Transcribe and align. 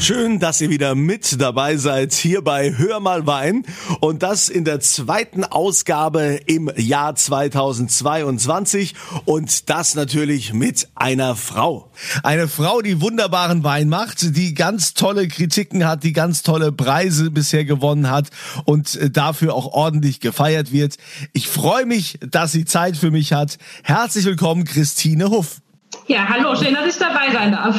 Schön, 0.00 0.38
dass 0.38 0.60
ihr 0.60 0.70
wieder 0.70 0.94
mit 0.94 1.40
dabei 1.40 1.76
seid 1.76 2.12
hier 2.12 2.42
bei 2.42 2.72
Hör 2.76 3.00
mal 3.00 3.26
Wein 3.26 3.64
und 4.00 4.22
das 4.22 4.48
in 4.48 4.64
der 4.64 4.78
zweiten 4.78 5.42
Ausgabe 5.42 6.38
im 6.46 6.70
Jahr 6.76 7.16
2022 7.16 8.94
und 9.24 9.68
das 9.68 9.96
natürlich 9.96 10.52
mit 10.52 10.88
einer 10.94 11.34
Frau. 11.34 11.90
Eine 12.22 12.46
Frau, 12.46 12.80
die 12.80 13.00
wunderbaren 13.00 13.64
Wein 13.64 13.88
macht, 13.88 14.36
die 14.36 14.54
ganz 14.54 14.94
tolle 14.94 15.26
Kritiken 15.26 15.84
hat, 15.84 16.04
die 16.04 16.12
ganz 16.12 16.44
tolle 16.44 16.70
Preise 16.70 17.32
bisher 17.32 17.64
gewonnen 17.64 18.08
hat 18.08 18.28
und 18.66 18.94
äh, 18.94 19.10
dafür 19.10 19.54
auch 19.54 19.66
ordentlich 19.66 20.20
gefeiert 20.20 20.72
wird. 20.72 20.96
Ich 21.32 21.48
freue 21.48 21.86
mich, 21.86 22.18
dass 22.20 22.52
sie 22.52 22.64
Zeit 22.64 22.96
für 22.96 23.10
mich 23.10 23.32
hat. 23.32 23.58
Herzlich 23.82 24.24
willkommen, 24.24 24.64
Christine 24.64 25.30
Huff. 25.30 25.60
Ja, 26.06 26.26
hallo, 26.28 26.54
schön, 26.54 26.72
dass 26.72 26.86
ich 26.86 26.98
dabei 26.98 27.32
sein 27.32 27.52
darf. 27.52 27.78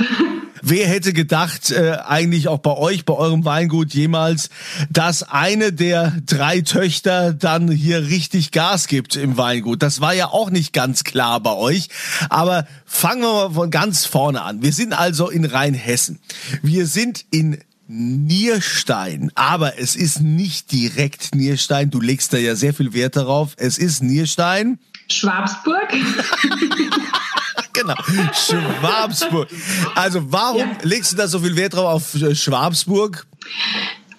Wer 0.62 0.88
hätte 0.88 1.14
gedacht, 1.14 1.72
äh, 1.72 1.98
eigentlich 2.06 2.48
auch 2.48 2.60
bei 2.60 2.76
euch, 2.76 3.06
bei 3.06 3.14
eurem 3.14 3.46
Weingut 3.46 3.94
jemals, 3.94 4.50
dass 4.90 5.24
eine 5.24 5.72
der 5.74 6.18
drei 6.26 6.62
Töchter 6.62 7.34
dann 7.34 7.70
hier 7.70 8.08
richtig 8.08 8.52
Gas 8.52 8.88
gibt 8.88 9.16
im 9.16 9.38
Weingut? 9.38 9.82
Das 9.82 10.02
war 10.02 10.14
ja 10.14 10.28
auch 10.28 10.50
nicht 10.50 10.74
ganz 10.74 11.04
klar 11.04 11.40
bei 11.40 11.54
euch. 11.54 11.90
Aber 12.30 12.68
fangen 12.86 13.22
wir 13.22 13.34
mal 13.34 13.52
von 13.52 13.72
ganz 13.72 14.06
vorne 14.06 14.42
an. 14.42 14.62
Wir 14.62 14.74
sind 14.74 14.94
also 14.94 15.30
in 15.30 15.46
Rheinhessen. 15.46 16.20
Wir 16.62 16.88
sind 16.88 17.26
in 17.32 17.60
Nierstein, 17.88 19.32
aber 19.34 19.80
es 19.80 19.96
ist 19.96 20.22
nicht 20.22 20.72
direkt 20.72 21.34
Nierstein. 21.34 21.90
Du 21.90 22.00
legst 22.00 22.34
da 22.34 22.38
ja 22.38 22.56
sehr 22.56 22.74
viel 22.74 22.94
Wert 22.94 23.16
darauf. 23.16 23.54
Es 23.58 23.80
ist 23.80 24.04
Nierstein. 24.04 24.78
Schwabsburg. 25.10 25.88
genau. 27.74 27.96
Schwabsburg. 28.34 29.48
Also 29.96 30.22
warum 30.32 30.78
legst 30.84 31.14
du 31.14 31.18
da 31.18 31.28
so 31.28 31.40
viel 31.40 31.56
Wert 31.56 31.74
drauf 31.74 32.16
auf 32.16 32.38
Schwabsburg? 32.38 33.26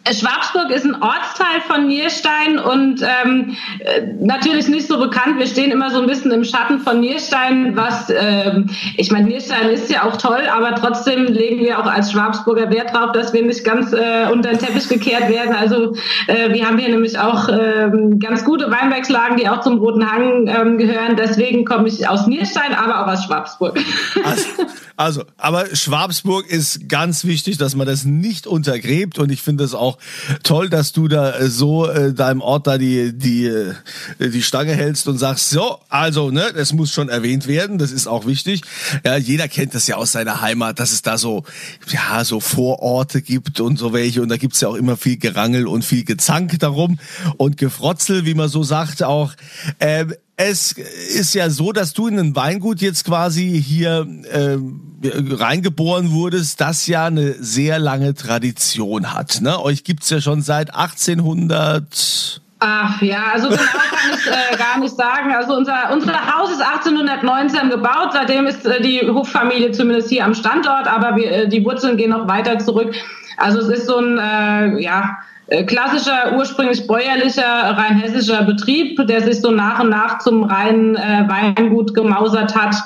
Schwabsburg 0.09 0.71
ist 0.71 0.87
ein 0.87 0.95
Ortsteil 1.03 1.61
von 1.67 1.87
Nierstein 1.87 2.59
und 2.59 3.03
ähm, 3.03 3.57
äh, 3.81 4.03
natürlich 4.19 4.67
nicht 4.69 4.89
so 4.89 4.99
bekannt. 4.99 5.39
Wir 5.39 5.47
stehen 5.47 5.71
immer 5.71 5.91
so 5.91 6.01
ein 6.01 6.07
bisschen 6.07 6.31
im 6.33 6.43
Schatten 6.43 6.81
von 6.81 7.01
Nierstein, 7.01 7.77
was 7.77 8.11
ähm, 8.11 8.71
ich 8.97 9.11
meine, 9.11 9.29
Nierstein 9.29 9.69
ist 9.69 9.91
ja 9.91 10.05
auch 10.05 10.17
toll, 10.17 10.43
aber 10.51 10.75
trotzdem 10.75 11.27
legen 11.27 11.61
wir 11.61 11.79
auch 11.79 11.87
als 11.87 12.13
Schwabsburger 12.13 12.71
Wert 12.71 12.95
drauf, 12.95 13.13
dass 13.13 13.35
wir 13.35 13.45
nicht 13.45 13.63
ganz 13.63 13.93
äh, 13.93 14.27
unter 14.33 14.51
den 14.51 14.59
Teppich 14.59 14.89
gekehrt 14.89 15.29
werden. 15.29 15.55
Also 15.55 15.95
äh, 16.27 16.53
wir 16.53 16.67
haben 16.67 16.79
hier 16.79 16.89
nämlich 16.89 17.19
auch 17.19 17.49
äh, 17.49 17.91
ganz 18.19 18.45
gute 18.45 18.71
Weinbergslagen, 18.71 19.37
die 19.37 19.49
auch 19.49 19.61
zum 19.61 19.79
Roten 19.79 20.11
Hang 20.11 20.47
ähm, 20.47 20.79
gehören. 20.79 21.17
Deswegen 21.17 21.65
komme 21.67 21.89
ich 21.89 22.09
aus 22.09 22.27
Nierstein, 22.27 22.75
aber 22.75 23.05
auch 23.05 23.13
aus 23.13 23.25
Schwabsburg. 23.25 23.79
Also, 24.25 24.45
also, 24.97 25.25
aber 25.39 25.75
Schwabsburg 25.75 26.47
ist 26.47 26.89
ganz 26.89 27.25
wichtig, 27.25 27.59
dass 27.59 27.75
man 27.75 27.87
das 27.87 28.05
nicht 28.05 28.47
untergräbt 28.47 29.19
und 29.19 29.31
ich 29.31 29.41
finde 29.41 29.65
es 29.65 29.75
auch 29.75 29.90
toll, 30.43 30.69
dass 30.69 30.93
du 30.93 31.09
da 31.09 31.39
äh, 31.39 31.49
so 31.49 31.89
äh, 31.89 32.13
deinem 32.13 32.41
Ort 32.41 32.67
da 32.67 32.79
die 32.79 33.13
die 33.17 33.47
äh, 33.47 33.75
die 34.19 34.43
Stange 34.43 34.75
hältst 34.75 35.09
und 35.09 35.19
sagst, 35.19 35.51
so, 35.51 35.79
also, 35.89 36.31
ne, 36.31 36.53
das 36.55 36.73
muss 36.73 36.93
schon 36.93 37.09
erwähnt 37.09 37.47
werden, 37.47 37.79
das 37.79 37.93
ist 37.93 38.07
auch 38.07 38.27
wichtig. 38.27 38.63
Ja, 39.05 39.17
jeder 39.17 39.49
kennt 39.49 39.75
das 39.75 39.87
ja 39.87 39.97
aus 39.97 40.13
seiner 40.13 40.41
Heimat, 40.41 40.79
dass 40.79 40.93
es 40.93 41.03
da 41.03 41.19
so 41.19 41.45
ja, 41.89 42.25
so 42.25 42.41
Vororte 42.41 43.23
gibt 43.23 43.61
und 43.61 43.79
so 43.79 43.93
welche 43.93 44.23
und 44.23 44.29
da 44.29 44.37
gibt's 44.37 44.61
ja 44.61 44.69
auch 44.69 44.75
immer 44.75 44.97
viel 44.97 45.17
Gerangel 45.17 45.67
und 45.67 45.85
viel 45.85 46.05
Gezank 46.05 46.59
darum 46.59 46.99
und 47.37 47.57
Gefrotzel, 47.57 48.25
wie 48.25 48.35
man 48.35 48.49
so 48.49 48.63
sagt 48.63 49.03
auch. 49.03 49.33
Ähm, 49.79 50.15
es 50.43 50.73
ist 50.73 51.35
ja 51.35 51.51
so, 51.51 51.71
dass 51.71 51.93
du 51.93 52.07
in 52.07 52.19
ein 52.19 52.35
Weingut 52.35 52.81
jetzt 52.81 53.05
quasi 53.05 53.63
hier 53.63 54.07
äh, 54.33 54.57
reingeboren 55.03 56.13
wurdest, 56.13 56.63
das 56.63 56.87
ja 56.87 57.07
eine 57.07 57.35
sehr 57.35 57.79
lange 57.79 58.15
Tradition 58.15 59.13
hat. 59.13 59.43
Ne? 59.43 59.63
Euch 59.63 59.85
gibt's 59.85 60.09
ja 60.09 60.23
schon 60.23 60.41
seit 60.41 60.75
1800. 60.75 62.41
Ach 62.59 63.03
ja, 63.03 63.25
also 63.35 63.49
genau 63.51 63.61
kann 63.61 64.11
ich 64.15 64.27
äh, 64.27 64.57
gar 64.57 64.79
nicht 64.79 64.97
sagen. 64.97 65.35
Also 65.35 65.57
unser, 65.57 65.93
unser 65.93 66.35
Haus 66.35 66.51
ist 66.51 66.63
1819 66.63 67.69
gebaut, 67.69 68.11
seitdem 68.13 68.47
ist 68.47 68.65
äh, 68.65 68.81
die 68.81 69.01
Hoffamilie 69.07 69.73
zumindest 69.73 70.09
hier 70.09 70.25
am 70.25 70.35
Standort, 70.35 70.87
aber 70.87 71.17
wir, 71.17 71.31
äh, 71.31 71.49
die 71.49 71.63
Wurzeln 71.67 71.99
gehen 71.99 72.11
noch 72.11 72.29
weiter 72.29 72.59
zurück. 72.59 72.95
Also 73.37 73.59
es 73.59 73.69
ist 73.69 73.87
so 73.87 73.99
ein, 73.99 74.19
äh, 74.19 74.81
ja, 74.81 75.19
klassischer, 75.67 76.37
ursprünglich 76.37 76.87
bäuerlicher, 76.87 77.43
rein 77.43 77.99
hessischer 77.99 78.43
Betrieb, 78.45 79.07
der 79.07 79.23
sich 79.23 79.41
so 79.41 79.51
nach 79.51 79.81
und 79.81 79.91
nach 79.91 80.19
zum 80.19 80.45
reinen 80.45 80.97
äh, 80.97 81.25
Weingut 81.29 81.95
gemausert 81.95 82.55
hat. 82.55 82.77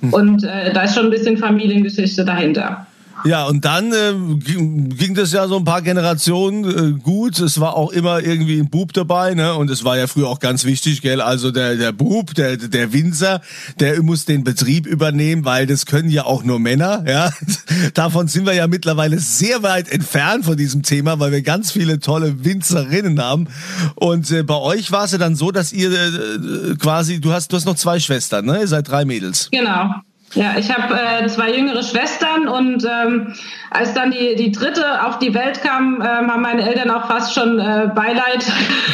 Hm. 0.00 0.12
Und 0.12 0.44
äh, 0.44 0.72
da 0.72 0.82
ist 0.82 0.94
schon 0.94 1.06
ein 1.06 1.10
bisschen 1.10 1.36
Familiengeschichte 1.36 2.24
dahinter. 2.24 2.86
Ja, 3.24 3.44
und 3.44 3.64
dann 3.64 3.92
äh, 3.92 4.14
ging, 4.38 5.14
das 5.14 5.32
ja 5.32 5.46
so 5.48 5.56
ein 5.56 5.64
paar 5.64 5.82
Generationen 5.82 6.96
äh, 6.96 6.98
gut. 6.98 7.38
Es 7.38 7.60
war 7.60 7.76
auch 7.76 7.90
immer 7.92 8.20
irgendwie 8.20 8.58
ein 8.58 8.70
Bub 8.70 8.92
dabei, 8.92 9.34
ne? 9.34 9.54
Und 9.54 9.70
es 9.70 9.84
war 9.84 9.98
ja 9.98 10.06
früher 10.06 10.28
auch 10.28 10.40
ganz 10.40 10.64
wichtig, 10.64 11.02
gell? 11.02 11.20
Also 11.20 11.50
der 11.50 11.76
der 11.76 11.92
Bub, 11.92 12.34
der 12.34 12.56
der 12.56 12.92
Winzer, 12.92 13.40
der 13.78 14.02
muss 14.02 14.24
den 14.24 14.44
Betrieb 14.44 14.86
übernehmen, 14.86 15.44
weil 15.44 15.66
das 15.66 15.86
können 15.86 16.10
ja 16.10 16.24
auch 16.24 16.44
nur 16.44 16.58
Männer, 16.58 17.04
ja? 17.06 17.30
Davon 17.94 18.28
sind 18.28 18.46
wir 18.46 18.54
ja 18.54 18.66
mittlerweile 18.66 19.18
sehr 19.18 19.62
weit 19.62 19.90
entfernt 19.90 20.44
von 20.44 20.56
diesem 20.56 20.82
Thema, 20.82 21.20
weil 21.20 21.32
wir 21.32 21.42
ganz 21.42 21.72
viele 21.72 22.00
tolle 22.00 22.44
Winzerinnen 22.44 23.20
haben. 23.20 23.48
Und 23.96 24.30
äh, 24.30 24.42
bei 24.42 24.56
euch 24.56 24.92
war 24.92 25.04
es 25.04 25.12
ja 25.12 25.18
dann 25.18 25.36
so, 25.36 25.50
dass 25.50 25.72
ihr 25.72 25.92
äh, 25.92 26.76
quasi, 26.76 27.20
du 27.20 27.32
hast 27.32 27.52
du 27.52 27.56
hast 27.56 27.66
noch 27.66 27.76
zwei 27.76 28.00
Schwestern, 28.00 28.46
ne? 28.46 28.60
Ihr 28.60 28.68
seid 28.68 28.88
drei 28.88 29.04
Mädels. 29.04 29.48
Genau. 29.50 29.94
Ja, 30.34 30.56
ich 30.56 30.70
habe 30.70 30.94
äh, 30.94 31.26
zwei 31.26 31.52
jüngere 31.52 31.82
Schwestern 31.82 32.46
und 32.46 32.84
ähm, 32.84 33.34
als 33.70 33.94
dann 33.94 34.12
die, 34.12 34.36
die 34.36 34.52
dritte 34.52 35.04
auf 35.04 35.18
die 35.18 35.34
Welt 35.34 35.60
kam, 35.60 35.96
ähm, 35.96 36.30
haben 36.30 36.42
meine 36.42 36.62
Eltern 36.62 36.90
auch 36.90 37.08
fast 37.08 37.34
schon 37.34 37.58
äh, 37.58 37.90
Beileid 37.94 38.46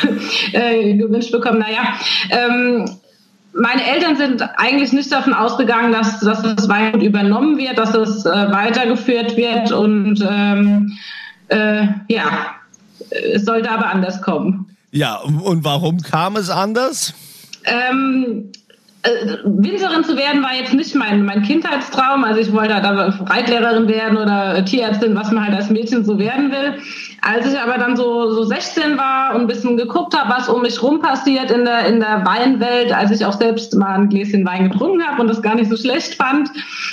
äh, 0.53 0.95
gewünscht 0.95 1.33
bekommen. 1.33 1.59
Naja, 1.59 1.95
ähm, 2.31 2.87
meine 3.53 3.87
Eltern 3.87 4.17
sind 4.17 4.43
eigentlich 4.57 4.93
nicht 4.93 5.13
davon 5.13 5.35
ausgegangen, 5.35 5.93
dass, 5.93 6.21
dass 6.21 6.43
das 6.43 6.69
Weingut 6.69 7.03
übernommen 7.03 7.59
wird, 7.59 7.77
dass 7.79 7.95
es 7.95 8.25
äh, 8.25 8.31
weitergeführt 8.31 9.37
wird 9.37 9.73
und 9.73 10.27
ähm, 10.27 10.93
äh, 11.49 11.87
ja, 12.09 12.25
es 13.11 13.45
sollte 13.45 13.71
aber 13.71 13.89
anders 13.89 14.23
kommen. 14.23 14.77
Ja, 14.91 15.17
und 15.17 15.65
warum 15.65 16.01
kam 16.01 16.37
es 16.37 16.49
anders? 16.49 17.13
Ähm, 17.65 18.53
äh, 19.07 19.39
Winzerin 19.45 20.05
zu 20.05 20.17
werden 20.17 20.43
war 20.43 20.55
jetzt 20.55 20.75
nicht 20.75 20.95
mein, 20.95 21.25
mein 21.25 21.43
Kindheitstraum. 21.43 22.25
Also 22.25 22.41
ich 22.41 22.53
wollte 22.53 22.75
da 22.81 23.15
Reitlehrerin 23.25 23.89
werden 23.89 24.19
oder 24.19 24.65
Tierärztin, 24.65 25.15
was 25.15 25.31
man 25.31 25.45
halt 25.45 25.55
als 25.55 25.71
Mädchen 25.71 26.05
so 26.05 26.19
werden 26.19 26.51
will. 26.51 26.75
Als 27.23 27.47
ich 27.47 27.59
aber 27.59 27.79
dann 27.79 27.97
so, 27.97 28.31
so 28.33 28.45
16 28.45 28.99
war 28.99 29.35
und 29.35 29.43
ein 29.43 29.47
bisschen 29.47 29.77
geguckt 29.77 30.17
habe, 30.17 30.31
was 30.31 30.49
um 30.49 30.63
mich 30.63 30.83
rum 30.83 31.01
passiert 31.01 31.51
in 31.51 31.65
der, 31.65 31.87
in 31.87 32.01
der 32.01 32.25
Weinwelt, 32.25 32.93
als 32.93 33.11
ich 33.11 33.25
auch 33.25 33.33
selbst 33.33 33.75
mal 33.75 33.95
ein 33.95 34.09
Gläschen 34.09 34.47
Wein 34.47 34.71
getrunken 34.71 35.03
habe 35.03 35.23
und 35.23 35.29
das 35.29 35.43
gar 35.43 35.55
nicht 35.55 35.71
so 35.71 35.77
schlecht 35.77 36.15
fand, 36.15 36.51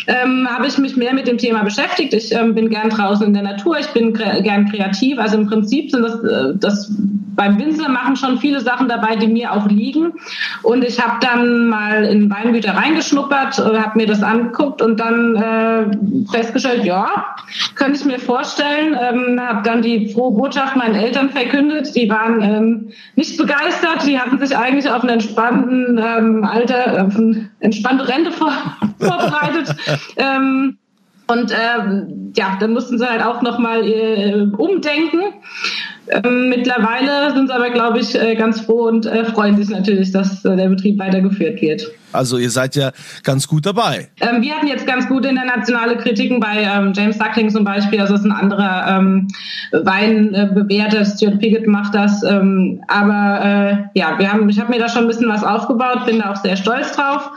ähm, 0.07 0.47
habe 0.49 0.67
ich 0.67 0.77
mich 0.77 0.95
mehr 0.95 1.13
mit 1.13 1.27
dem 1.27 1.37
Thema 1.37 1.63
beschäftigt. 1.63 2.13
Ich 2.13 2.33
ähm, 2.33 2.55
bin 2.55 2.69
gern 2.69 2.89
draußen 2.89 3.27
in 3.27 3.33
der 3.33 3.43
Natur, 3.43 3.77
ich 3.79 3.87
bin 3.87 4.13
kre 4.13 4.41
gern 4.41 4.69
kreativ. 4.69 5.19
Also 5.19 5.37
im 5.37 5.47
Prinzip 5.47 5.91
sind 5.91 6.03
das, 6.03 6.23
äh, 6.23 6.53
das 6.55 6.91
beim 7.35 7.59
Winzer 7.59 7.89
machen 7.89 8.15
schon 8.15 8.37
viele 8.39 8.61
Sachen 8.61 8.87
dabei, 8.87 9.15
die 9.15 9.27
mir 9.27 9.53
auch 9.53 9.67
liegen. 9.67 10.13
Und 10.61 10.83
ich 10.83 11.01
habe 11.03 11.17
dann 11.21 11.67
mal 11.67 12.03
in 12.05 12.29
Weingüter 12.29 12.75
reingeschnuppert, 12.75 13.59
äh, 13.59 13.79
habe 13.79 13.97
mir 13.97 14.07
das 14.07 14.23
angeguckt 14.23 14.81
und 14.81 14.99
dann 14.99 15.35
äh, 15.35 16.31
festgestellt, 16.31 16.85
ja, 16.85 17.35
könnte 17.75 17.99
ich 17.99 18.05
mir 18.05 18.19
vorstellen. 18.19 18.97
Ähm, 18.99 19.39
habe 19.41 19.63
dann 19.63 19.81
die 19.81 20.13
frohe 20.13 20.35
Botschaft 20.35 20.75
meinen 20.75 20.95
Eltern 20.95 21.29
verkündet. 21.29 21.95
Die 21.95 22.09
waren 22.09 22.41
ähm, 22.41 22.91
nicht 23.15 23.37
begeistert. 23.37 24.05
Die 24.05 24.19
hatten 24.19 24.39
sich 24.39 24.55
eigentlich 24.55 24.89
auf 24.89 25.01
einen 25.01 25.13
entspannten 25.13 25.97
ähm, 25.97 26.43
Alter, 26.43 27.05
auf 27.05 27.15
eine 27.15 27.49
entspannte 27.59 28.07
Rente 28.07 28.31
vor, 28.31 28.51
vorbereitet. 28.99 29.75
ähm, 30.17 30.77
und 31.27 31.51
ähm, 31.51 32.33
ja, 32.35 32.57
dann 32.59 32.73
mussten 32.73 32.97
sie 32.97 33.09
halt 33.09 33.23
auch 33.23 33.41
nochmal 33.41 33.87
äh, 33.87 34.47
umdenken. 34.57 35.21
Ähm, 36.09 36.49
mittlerweile 36.49 37.33
sind 37.33 37.47
sie 37.47 37.53
aber, 37.53 37.69
glaube 37.69 37.99
ich, 37.99 38.13
äh, 38.15 38.35
ganz 38.35 38.61
froh 38.61 38.87
und 38.87 39.05
äh, 39.05 39.25
freuen 39.25 39.57
sich 39.57 39.69
natürlich, 39.69 40.11
dass 40.11 40.43
äh, 40.43 40.55
der 40.55 40.67
Betrieb 40.69 40.99
weitergeführt 40.99 41.61
wird. 41.61 41.89
Also 42.11 42.37
ihr 42.37 42.49
seid 42.49 42.75
ja 42.75 42.91
ganz 43.23 43.47
gut 43.47 43.65
dabei. 43.65 44.09
Ähm, 44.21 44.41
wir 44.41 44.53
hatten 44.53 44.67
jetzt 44.67 44.85
ganz 44.85 45.07
gute 45.07 45.29
internationale 45.29 45.97
Kritiken 45.97 46.39
bei 46.39 46.61
ähm, 46.61 46.93
James 46.93 47.17
Suckling 47.17 47.49
zum 47.49 47.63
Beispiel. 47.63 47.99
Also 47.99 48.13
das 48.13 48.21
ist 48.21 48.29
ein 48.29 48.31
anderer 48.31 48.97
ähm, 48.97 49.27
Weinbewerter. 49.71 51.01
Äh, 51.01 51.05
Stuart 51.05 51.39
Piggott 51.39 51.67
macht 51.67 51.95
das. 51.95 52.21
Ähm, 52.23 52.83
aber 52.87 53.89
äh, 53.93 53.99
ja, 53.99 54.19
wir 54.19 54.31
haben, 54.31 54.47
ich 54.49 54.59
habe 54.59 54.71
mir 54.71 54.79
da 54.79 54.89
schon 54.89 55.03
ein 55.03 55.07
bisschen 55.07 55.29
was 55.29 55.43
aufgebaut, 55.43 56.05
bin 56.05 56.19
da 56.19 56.31
auch 56.31 56.37
sehr 56.37 56.57
stolz 56.57 56.91
drauf. 56.91 57.31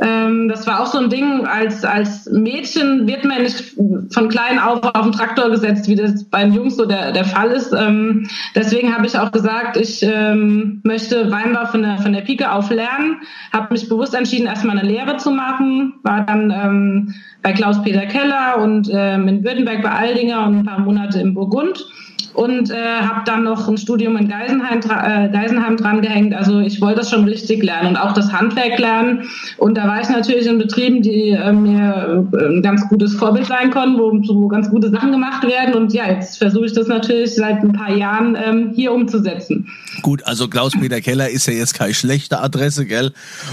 Ähm, 0.00 0.48
das 0.48 0.66
war 0.66 0.80
auch 0.80 0.86
so 0.86 0.98
ein 0.98 1.10
Ding, 1.10 1.44
als, 1.46 1.84
als 1.84 2.26
Mädchen 2.30 3.06
wird 3.06 3.24
man 3.24 3.42
nicht 3.42 3.74
von 4.10 4.28
klein 4.28 4.58
auf 4.58 4.82
auf 4.82 5.02
den 5.02 5.12
Traktor 5.12 5.50
gesetzt, 5.50 5.88
wie 5.88 5.96
das 5.96 6.24
bei 6.24 6.44
den 6.44 6.54
Jungs 6.54 6.76
so 6.76 6.86
der, 6.86 7.12
der 7.12 7.24
Fall 7.24 7.50
ist. 7.50 7.72
Ähm, 7.72 8.28
deswegen 8.54 8.94
habe 8.94 9.06
ich 9.06 9.18
auch 9.18 9.32
gesagt, 9.32 9.76
ich 9.76 10.02
ähm, 10.02 10.80
möchte 10.84 11.30
Weinbau 11.32 11.66
von 11.66 11.82
der, 11.82 11.98
von 11.98 12.12
der 12.12 12.20
Pike 12.20 12.50
auf 12.50 12.70
lernen, 12.70 13.16
habe 13.52 13.74
mich 13.74 13.88
bewusst 13.88 14.14
entschieden, 14.14 14.46
erstmal 14.46 14.78
eine 14.78 14.88
Lehre 14.88 15.16
zu 15.16 15.32
machen, 15.32 15.94
war 16.04 16.24
dann 16.24 16.50
ähm, 16.50 17.14
bei 17.42 17.52
Klaus-Peter 17.52 18.06
Keller 18.06 18.58
und 18.62 18.88
ähm, 18.92 19.26
in 19.26 19.44
Württemberg 19.44 19.82
bei 19.82 19.90
Aldinger 19.90 20.46
und 20.46 20.58
ein 20.58 20.64
paar 20.64 20.80
Monate 20.80 21.20
in 21.20 21.34
Burgund 21.34 21.84
und 22.34 22.70
äh, 22.70 22.74
habe 22.74 23.22
dann 23.24 23.44
noch 23.44 23.68
ein 23.68 23.76
Studium 23.76 24.16
in 24.16 24.28
Geisenheim, 24.28 24.78
äh, 24.80 25.28
Geisenheim 25.30 25.76
dran 25.76 26.02
gehängt. 26.02 26.34
Also 26.34 26.60
ich 26.60 26.80
wollte 26.80 27.00
das 27.00 27.10
schon 27.10 27.24
richtig 27.24 27.62
lernen 27.62 27.88
und 27.88 27.96
auch 27.96 28.12
das 28.12 28.32
Handwerk 28.32 28.78
lernen. 28.78 29.28
Und 29.56 29.76
da 29.76 29.86
war 29.86 30.00
ich 30.00 30.08
natürlich 30.08 30.46
in 30.46 30.58
Betrieben, 30.58 31.02
die 31.02 31.30
äh, 31.30 31.52
mir 31.52 32.26
äh, 32.32 32.46
ein 32.46 32.62
ganz 32.62 32.88
gutes 32.88 33.14
Vorbild 33.14 33.46
sein 33.46 33.70
konnten, 33.70 33.98
wo, 33.98 34.12
wo 34.12 34.48
ganz 34.48 34.70
gute 34.70 34.90
Sachen 34.90 35.12
gemacht 35.12 35.44
werden. 35.44 35.74
Und 35.74 35.92
ja, 35.92 36.10
jetzt 36.10 36.38
versuche 36.38 36.66
ich 36.66 36.72
das 36.72 36.86
natürlich 36.86 37.34
seit 37.34 37.62
ein 37.62 37.72
paar 37.72 37.94
Jahren 37.94 38.36
ähm, 38.36 38.72
hier 38.74 38.92
umzusetzen. 38.92 39.68
Gut, 40.02 40.24
also 40.24 40.48
Klaus-Peter 40.48 41.00
Keller 41.00 41.28
ist 41.28 41.46
ja 41.46 41.54
jetzt 41.54 41.74
keine 41.74 41.94
schlechte 41.94 42.40
Adresse, 42.40 42.86
gell? 42.86 43.12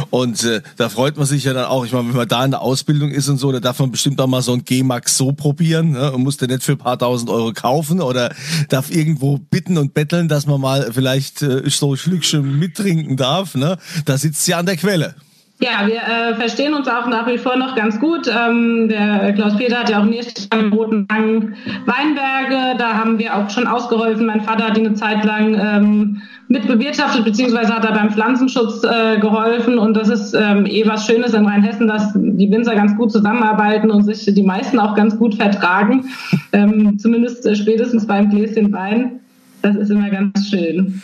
Und 0.09 0.43
äh, 0.43 0.61
da 0.77 0.89
freut 0.89 1.17
man 1.17 1.25
sich 1.25 1.43
ja 1.43 1.53
dann 1.53 1.65
auch, 1.65 1.85
ich 1.85 1.91
meine, 1.91 2.09
wenn 2.09 2.15
man 2.15 2.27
da 2.27 2.45
in 2.45 2.51
der 2.51 2.61
Ausbildung 2.61 3.09
ist 3.09 3.29
und 3.29 3.37
so, 3.37 3.51
da 3.51 3.59
darf 3.59 3.79
man 3.79 3.91
bestimmt 3.91 4.19
auch 4.21 4.27
mal 4.27 4.41
so 4.41 4.53
ein 4.53 4.63
G-Max 4.63 5.17
so 5.17 5.31
probieren 5.31 5.91
ne? 5.91 6.11
und 6.11 6.23
muss 6.23 6.37
den 6.37 6.49
nicht 6.49 6.63
für 6.63 6.73
ein 6.73 6.77
paar 6.77 6.97
tausend 6.97 7.29
Euro 7.29 7.51
kaufen 7.53 8.01
oder 8.01 8.33
darf 8.67 8.91
irgendwo 8.91 9.37
bitten 9.37 9.77
und 9.77 9.93
betteln, 9.93 10.27
dass 10.27 10.45
man 10.45 10.61
mal 10.61 10.91
vielleicht 10.93 11.41
äh, 11.41 11.69
so 11.69 11.95
Schlückchen 11.95 12.59
mittrinken 12.59 13.17
darf. 13.17 13.55
Ne? 13.55 13.77
Da 14.05 14.17
sitzt 14.17 14.45
sie 14.45 14.53
an 14.53 14.65
der 14.65 14.77
Quelle. 14.77 15.15
Ja, 15.59 15.87
wir 15.87 15.95
äh, 15.95 16.35
verstehen 16.35 16.73
uns 16.73 16.87
auch 16.89 17.07
nach 17.07 17.27
wie 17.27 17.37
vor 17.37 17.55
noch 17.55 17.75
ganz 17.75 17.97
gut. 17.97 18.27
Ähm, 18.27 18.89
der 18.89 19.31
Klaus-Peter 19.33 19.79
hat 19.79 19.89
ja 19.89 20.01
auch 20.01 20.05
nicht 20.05 20.47
am 20.49 20.73
Roten 20.73 21.07
Hang 21.09 21.53
Weinberge. 21.85 22.77
Da 22.77 22.95
haben 22.95 23.19
wir 23.19 23.33
auch 23.37 23.49
schon 23.49 23.65
ausgeholfen. 23.65 24.25
Mein 24.25 24.41
Vater 24.41 24.67
hat 24.67 24.75
die 24.75 24.81
eine 24.81 24.95
Zeit 24.95 25.23
lang 25.23 25.53
ähm, 25.57 26.21
mit 26.49 26.67
bewirtschaftet, 26.67 27.23
beziehungsweise 27.23 27.73
hat 27.73 27.85
er 27.85 27.93
beim 27.93 28.11
Pflanzenschutz 28.11 28.83
äh, 28.83 29.17
geholfen. 29.19 29.79
Und 29.79 29.93
das 29.93 30.09
ist 30.09 30.33
ähm, 30.33 30.65
eh 30.65 30.85
was 30.85 31.07
Schönes 31.07 31.33
in 31.33 31.45
Rheinhessen, 31.45 31.87
dass 31.87 32.11
die 32.13 32.51
Winzer 32.51 32.75
ganz 32.75 32.93
gut 32.97 33.13
zusammenarbeiten 33.13 33.89
und 33.91 34.03
sich 34.03 34.25
die 34.25 34.43
meisten 34.43 34.77
auch 34.77 34.93
ganz 34.93 35.17
gut 35.17 35.35
vertragen. 35.35 36.09
Ähm, 36.51 36.99
zumindest 36.99 37.45
äh, 37.45 37.55
spätestens 37.55 38.05
beim 38.05 38.29
Gläschen 38.29 38.73
Wein. 38.73 39.21
Das 39.61 39.77
ist 39.77 39.89
immer 39.89 40.09
ganz 40.09 40.49
schön. 40.49 41.01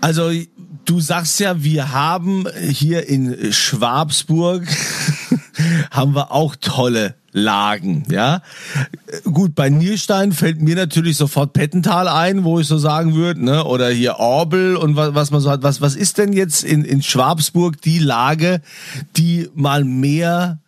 Also 0.00 0.30
du 0.86 1.00
sagst 1.00 1.38
ja, 1.40 1.62
wir 1.62 1.92
haben 1.92 2.46
hier 2.58 3.08
in 3.08 3.52
Schwabsburg 3.52 4.66
haben 5.90 6.14
wir 6.14 6.32
auch 6.32 6.56
tolle 6.56 7.14
Lagen, 7.32 8.04
ja. 8.10 8.40
Gut, 9.24 9.54
bei 9.54 9.68
Nierstein 9.68 10.32
fällt 10.32 10.62
mir 10.62 10.74
natürlich 10.74 11.18
sofort 11.18 11.52
Pettental 11.52 12.08
ein, 12.08 12.44
wo 12.44 12.60
ich 12.60 12.66
so 12.66 12.78
sagen 12.78 13.14
würde, 13.14 13.44
ne, 13.44 13.64
oder 13.64 13.90
hier 13.90 14.16
Orbel 14.18 14.76
und 14.76 14.96
was, 14.96 15.14
was 15.14 15.30
man 15.30 15.42
so 15.42 15.50
hat. 15.50 15.62
Was, 15.62 15.82
was 15.82 15.96
ist 15.96 16.16
denn 16.16 16.32
jetzt 16.32 16.64
in, 16.64 16.82
in 16.82 17.02
Schwabsburg 17.02 17.82
die 17.82 17.98
Lage, 17.98 18.62
die 19.18 19.50
mal 19.54 19.84
mehr 19.84 20.60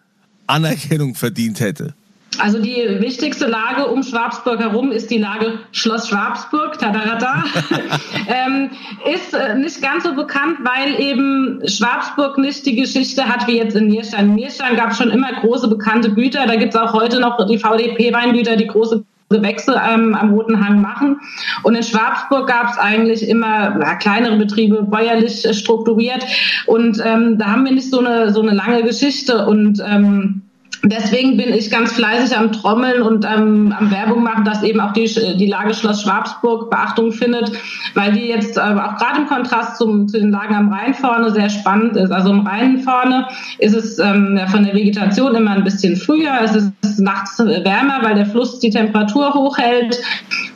Anerkennung 0.46 1.14
verdient 1.14 1.60
hätte? 1.60 1.94
Also 2.36 2.60
die 2.60 3.00
wichtigste 3.00 3.46
Lage 3.46 3.86
um 3.86 4.02
Schwabsburg 4.02 4.60
herum 4.60 4.92
ist 4.92 5.10
die 5.10 5.18
Lage 5.18 5.58
Schloss 5.72 6.08
Schwabsburg, 6.08 6.78
tadarata. 6.78 7.42
ähm, 8.28 8.70
ist 9.12 9.34
äh, 9.34 9.56
nicht 9.56 9.82
ganz 9.82 10.04
so 10.04 10.14
bekannt, 10.14 10.58
weil 10.62 11.00
eben 11.00 11.62
Schwabsburg 11.66 12.38
nicht 12.38 12.64
die 12.66 12.76
Geschichte 12.76 13.24
hat 13.24 13.48
wie 13.48 13.56
jetzt 13.56 13.74
in 13.74 13.88
Nierstein. 13.88 14.26
In 14.26 14.34
Nierstein 14.36 14.76
gab 14.76 14.90
es 14.90 14.98
schon 14.98 15.10
immer 15.10 15.32
große 15.40 15.68
bekannte 15.68 16.12
Güter. 16.12 16.46
Da 16.46 16.56
gibt 16.56 16.74
es 16.74 16.80
auch 16.80 16.92
heute 16.92 17.18
noch 17.18 17.44
die 17.46 17.58
VDP-Weingüter, 17.58 18.56
die 18.56 18.68
große 18.68 19.04
Gewächse 19.30 19.80
ähm, 19.86 20.14
am 20.14 20.32
Roten 20.32 20.64
Hang 20.64 20.80
machen. 20.80 21.20
Und 21.62 21.74
in 21.74 21.82
Schwabsburg 21.82 22.46
gab 22.46 22.70
es 22.70 22.78
eigentlich 22.78 23.28
immer 23.28 23.78
ja, 23.80 23.94
kleinere 23.96 24.36
Betriebe, 24.36 24.84
bäuerlich 24.84 25.46
strukturiert. 25.52 26.24
Und 26.66 27.02
ähm, 27.04 27.36
da 27.38 27.46
haben 27.46 27.64
wir 27.64 27.72
nicht 27.72 27.90
so 27.90 27.98
eine, 27.98 28.32
so 28.32 28.42
eine 28.42 28.52
lange 28.52 28.84
Geschichte. 28.84 29.46
Und 29.46 29.82
ähm, 29.84 30.42
Deswegen 30.84 31.36
bin 31.36 31.52
ich 31.52 31.70
ganz 31.70 31.92
fleißig 31.92 32.36
am 32.36 32.52
Trommeln 32.52 33.02
und 33.02 33.24
ähm, 33.24 33.74
am 33.76 33.90
Werbung 33.90 34.22
machen, 34.22 34.44
dass 34.44 34.62
eben 34.62 34.80
auch 34.80 34.92
die, 34.92 35.06
die 35.36 35.46
Lage 35.46 35.74
Schloss 35.74 36.02
Schwabsburg 36.02 36.70
Beachtung 36.70 37.12
findet, 37.12 37.52
weil 37.94 38.12
die 38.12 38.26
jetzt 38.28 38.56
äh, 38.56 38.60
auch 38.60 38.96
gerade 38.96 39.22
im 39.22 39.26
Kontrast 39.26 39.76
zum, 39.76 40.08
zu 40.08 40.18
den 40.18 40.30
Lagen 40.30 40.54
am 40.54 40.72
Rhein 40.72 40.94
vorne 40.94 41.30
sehr 41.30 41.50
spannend 41.50 41.96
ist. 41.96 42.12
Also 42.12 42.30
im 42.30 42.46
Rhein 42.46 42.78
vorne 42.78 43.26
ist 43.58 43.74
es 43.74 43.98
ähm, 43.98 44.38
von 44.48 44.64
der 44.64 44.74
Vegetation 44.74 45.34
immer 45.34 45.52
ein 45.52 45.64
bisschen 45.64 45.96
früher, 45.96 46.32
es 46.42 46.54
ist 46.54 47.00
nachts 47.00 47.38
wärmer, 47.38 48.00
weil 48.02 48.14
der 48.14 48.26
Fluss 48.26 48.60
die 48.60 48.70
Temperatur 48.70 49.34
hochhält. 49.34 50.00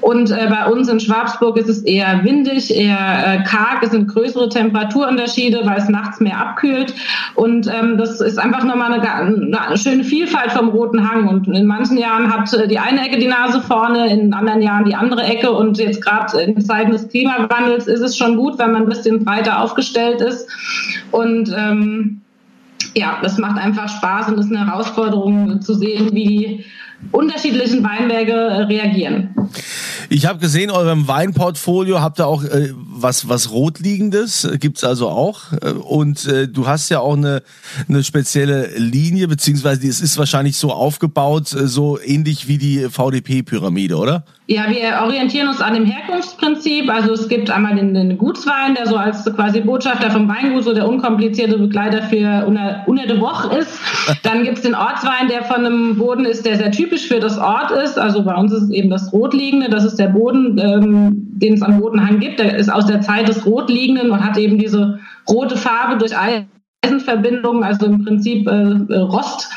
Und 0.00 0.30
äh, 0.30 0.48
bei 0.48 0.66
uns 0.66 0.88
in 0.88 0.98
Schwabsburg 0.98 1.56
ist 1.56 1.68
es 1.68 1.82
eher 1.82 2.24
windig, 2.24 2.74
eher 2.74 2.96
äh, 3.24 3.44
karg, 3.44 3.82
es 3.82 3.90
sind 3.90 4.08
größere 4.08 4.48
Temperaturunterschiede, 4.48 5.62
weil 5.64 5.78
es 5.78 5.88
nachts 5.88 6.20
mehr 6.20 6.38
abkühlt. 6.40 6.92
Und 7.34 7.68
ähm, 7.68 7.98
das 7.98 8.20
ist 8.20 8.38
einfach 8.38 8.64
nochmal 8.64 8.92
eine, 8.92 9.60
eine 9.60 9.78
schöne 9.78 10.02
Vielfalt 10.12 10.52
vom 10.52 10.68
Roten 10.68 11.08
Hang. 11.10 11.26
Und 11.26 11.48
in 11.48 11.64
manchen 11.64 11.96
Jahren 11.96 12.30
hat 12.30 12.52
äh, 12.52 12.68
die 12.68 12.78
eine 12.78 13.00
Ecke 13.06 13.18
die 13.18 13.28
Nase 13.28 13.62
vorne, 13.62 14.12
in 14.12 14.34
anderen 14.34 14.60
Jahren 14.60 14.84
die 14.84 14.94
andere 14.94 15.22
Ecke. 15.22 15.52
Und 15.52 15.78
jetzt 15.78 16.04
gerade 16.04 16.38
in 16.42 16.60
Zeiten 16.60 16.92
des 16.92 17.08
Klimawandels 17.08 17.86
ist 17.86 18.02
es 18.02 18.18
schon 18.18 18.36
gut, 18.36 18.58
wenn 18.58 18.72
man 18.72 18.82
ein 18.82 18.88
bisschen 18.90 19.24
breiter 19.24 19.62
aufgestellt 19.62 20.20
ist. 20.20 20.50
Und 21.12 21.50
ähm, 21.56 22.20
ja, 22.94 23.20
das 23.22 23.38
macht 23.38 23.58
einfach 23.58 23.88
Spaß 23.88 24.28
und 24.28 24.38
ist 24.38 24.54
eine 24.54 24.66
Herausforderung 24.66 25.62
zu 25.62 25.72
sehen, 25.72 26.10
wie 26.12 26.66
unterschiedlichen 27.10 27.82
Weinberge 27.82 28.32
äh, 28.32 28.62
reagieren. 28.62 29.34
Ich 30.08 30.26
habe 30.26 30.38
gesehen, 30.38 30.70
eurem 30.70 31.08
Weinportfolio 31.08 32.00
habt 32.00 32.20
ihr 32.20 32.26
auch 32.26 32.44
äh, 32.44 32.70
was 32.74 33.28
was 33.28 33.50
rotliegendes, 33.50 34.48
gibt's 34.60 34.84
also 34.84 35.08
auch. 35.08 35.52
Äh, 35.52 35.72
und 35.72 36.26
äh, 36.26 36.48
du 36.48 36.66
hast 36.66 36.88
ja 36.90 37.00
auch 37.00 37.16
eine, 37.16 37.42
eine 37.88 38.04
spezielle 38.04 38.70
Linie, 38.76 39.28
beziehungsweise 39.28 39.86
es 39.86 40.00
ist 40.00 40.18
wahrscheinlich 40.18 40.56
so 40.56 40.70
aufgebaut, 40.70 41.52
äh, 41.52 41.66
so 41.66 41.98
ähnlich 42.00 42.48
wie 42.48 42.58
die 42.58 42.88
VDP-Pyramide, 42.90 43.96
oder? 43.96 44.24
Ja, 44.46 44.68
wir 44.68 45.00
orientieren 45.02 45.48
uns 45.48 45.60
an 45.60 45.74
dem 45.74 45.86
Herkunftsprinzip. 45.86 46.90
Also 46.90 47.12
es 47.12 47.28
gibt 47.28 47.50
einmal 47.50 47.76
den, 47.76 47.94
den 47.94 48.18
Gutswein, 48.18 48.74
der 48.74 48.86
so 48.86 48.96
als 48.96 49.24
quasi 49.24 49.60
Botschafter 49.60 50.10
vom 50.10 50.28
Weingut 50.28 50.64
so 50.64 50.74
der 50.74 50.86
unkomplizierte 50.88 51.58
Begleiter 51.58 52.02
für 52.02 52.46
de 53.06 53.20
Woche 53.20 53.56
ist. 53.56 53.78
Dann 54.22 54.44
gibt's 54.44 54.62
den 54.62 54.74
Ortswein, 54.74 55.28
der 55.28 55.44
von 55.44 55.64
einem 55.64 55.96
Boden 55.96 56.24
ist, 56.24 56.44
der 56.44 56.56
sehr 56.56 56.70
typisch 56.92 57.08
für 57.08 57.20
das 57.20 57.38
Ort 57.38 57.70
ist. 57.70 57.98
Also 57.98 58.22
bei 58.22 58.34
uns 58.34 58.52
ist 58.52 58.64
es 58.64 58.70
eben 58.70 58.90
das 58.90 59.12
Rotliegende, 59.12 59.70
das 59.70 59.84
ist 59.84 59.98
der 59.98 60.08
Boden, 60.08 60.58
ähm, 60.58 61.10
den 61.14 61.54
es 61.54 61.62
am 61.62 61.80
Bodenhang 61.80 62.20
gibt. 62.20 62.38
Der 62.38 62.56
ist 62.56 62.70
aus 62.70 62.86
der 62.86 63.00
Zeit 63.00 63.28
des 63.28 63.46
Rotliegenden 63.46 64.10
und 64.10 64.24
hat 64.24 64.36
eben 64.36 64.58
diese 64.58 64.98
rote 65.28 65.56
Farbe 65.56 65.98
durch 65.98 66.12
Eisenverbindungen, 66.16 67.64
also 67.64 67.86
im 67.86 68.04
Prinzip 68.04 68.46
äh, 68.46 68.96
Rost. 68.96 69.48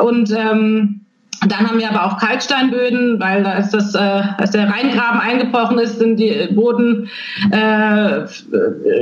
Und 0.00 0.30
ähm, 0.30 1.00
dann 1.46 1.68
haben 1.68 1.78
wir 1.78 1.90
aber 1.90 2.06
auch 2.06 2.18
Kalksteinböden, 2.18 3.20
weil 3.20 3.44
da 3.44 3.60
das, 3.60 3.94
äh, 3.94 3.98
als 3.98 4.52
der 4.52 4.68
Rheingraben 4.68 5.20
eingebrochen 5.20 5.78
ist, 5.78 5.98
sind 5.98 6.16
die 6.16 6.48
Boden 6.52 7.08
äh, 7.52 8.24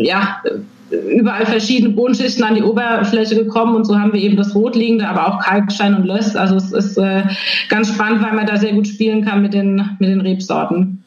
ja 0.02 0.42
überall 0.90 1.46
verschiedene 1.46 1.92
Bodenschichten 1.94 2.44
an 2.44 2.54
die 2.54 2.62
Oberfläche 2.62 3.34
gekommen 3.34 3.74
und 3.74 3.84
so 3.84 3.98
haben 3.98 4.12
wir 4.12 4.20
eben 4.20 4.36
das 4.36 4.54
Rotliegende, 4.54 5.08
aber 5.08 5.26
auch 5.26 5.40
Kalkstein 5.40 5.94
und 5.94 6.04
Löss. 6.04 6.36
Also 6.36 6.56
es 6.56 6.72
ist 6.72 6.96
äh, 6.96 7.24
ganz 7.68 7.88
spannend, 7.88 8.22
weil 8.22 8.34
man 8.34 8.46
da 8.46 8.56
sehr 8.56 8.72
gut 8.72 8.86
spielen 8.86 9.24
kann 9.24 9.42
mit 9.42 9.52
den, 9.52 9.96
mit 9.98 10.08
den 10.08 10.20
Rebsorten. 10.20 11.02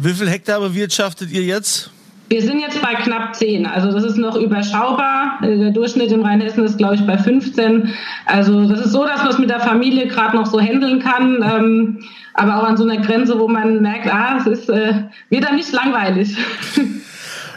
Wie 0.00 0.12
viel 0.12 0.28
Hektar 0.28 0.60
bewirtschaftet 0.60 1.30
ihr 1.32 1.42
jetzt? 1.42 1.90
Wir 2.28 2.42
sind 2.42 2.60
jetzt 2.60 2.80
bei 2.80 2.94
knapp 2.94 3.34
10, 3.34 3.66
also 3.66 3.90
das 3.90 4.04
ist 4.04 4.16
noch 4.16 4.36
überschaubar. 4.36 5.40
Der 5.42 5.72
Durchschnitt 5.72 6.12
in 6.12 6.22
Rheinhessen 6.22 6.64
ist, 6.64 6.78
glaube 6.78 6.94
ich, 6.94 7.04
bei 7.04 7.18
15. 7.18 7.92
Also 8.24 8.68
das 8.68 8.86
ist 8.86 8.92
so, 8.92 9.04
dass 9.04 9.18
man 9.24 9.32
es 9.32 9.38
mit 9.38 9.50
der 9.50 9.58
Familie 9.58 10.06
gerade 10.06 10.36
noch 10.36 10.46
so 10.46 10.60
handeln 10.60 11.00
kann, 11.00 11.42
ähm, 11.42 11.98
aber 12.34 12.58
auch 12.58 12.68
an 12.68 12.76
so 12.76 12.84
einer 12.84 13.02
Grenze, 13.02 13.36
wo 13.40 13.48
man 13.48 13.82
merkt, 13.82 14.06
ah, 14.06 14.36
es 14.38 14.46
ist, 14.46 14.70
äh, 14.70 14.94
wird 15.28 15.42
dann 15.42 15.56
nicht 15.56 15.72
langweilig. 15.72 16.36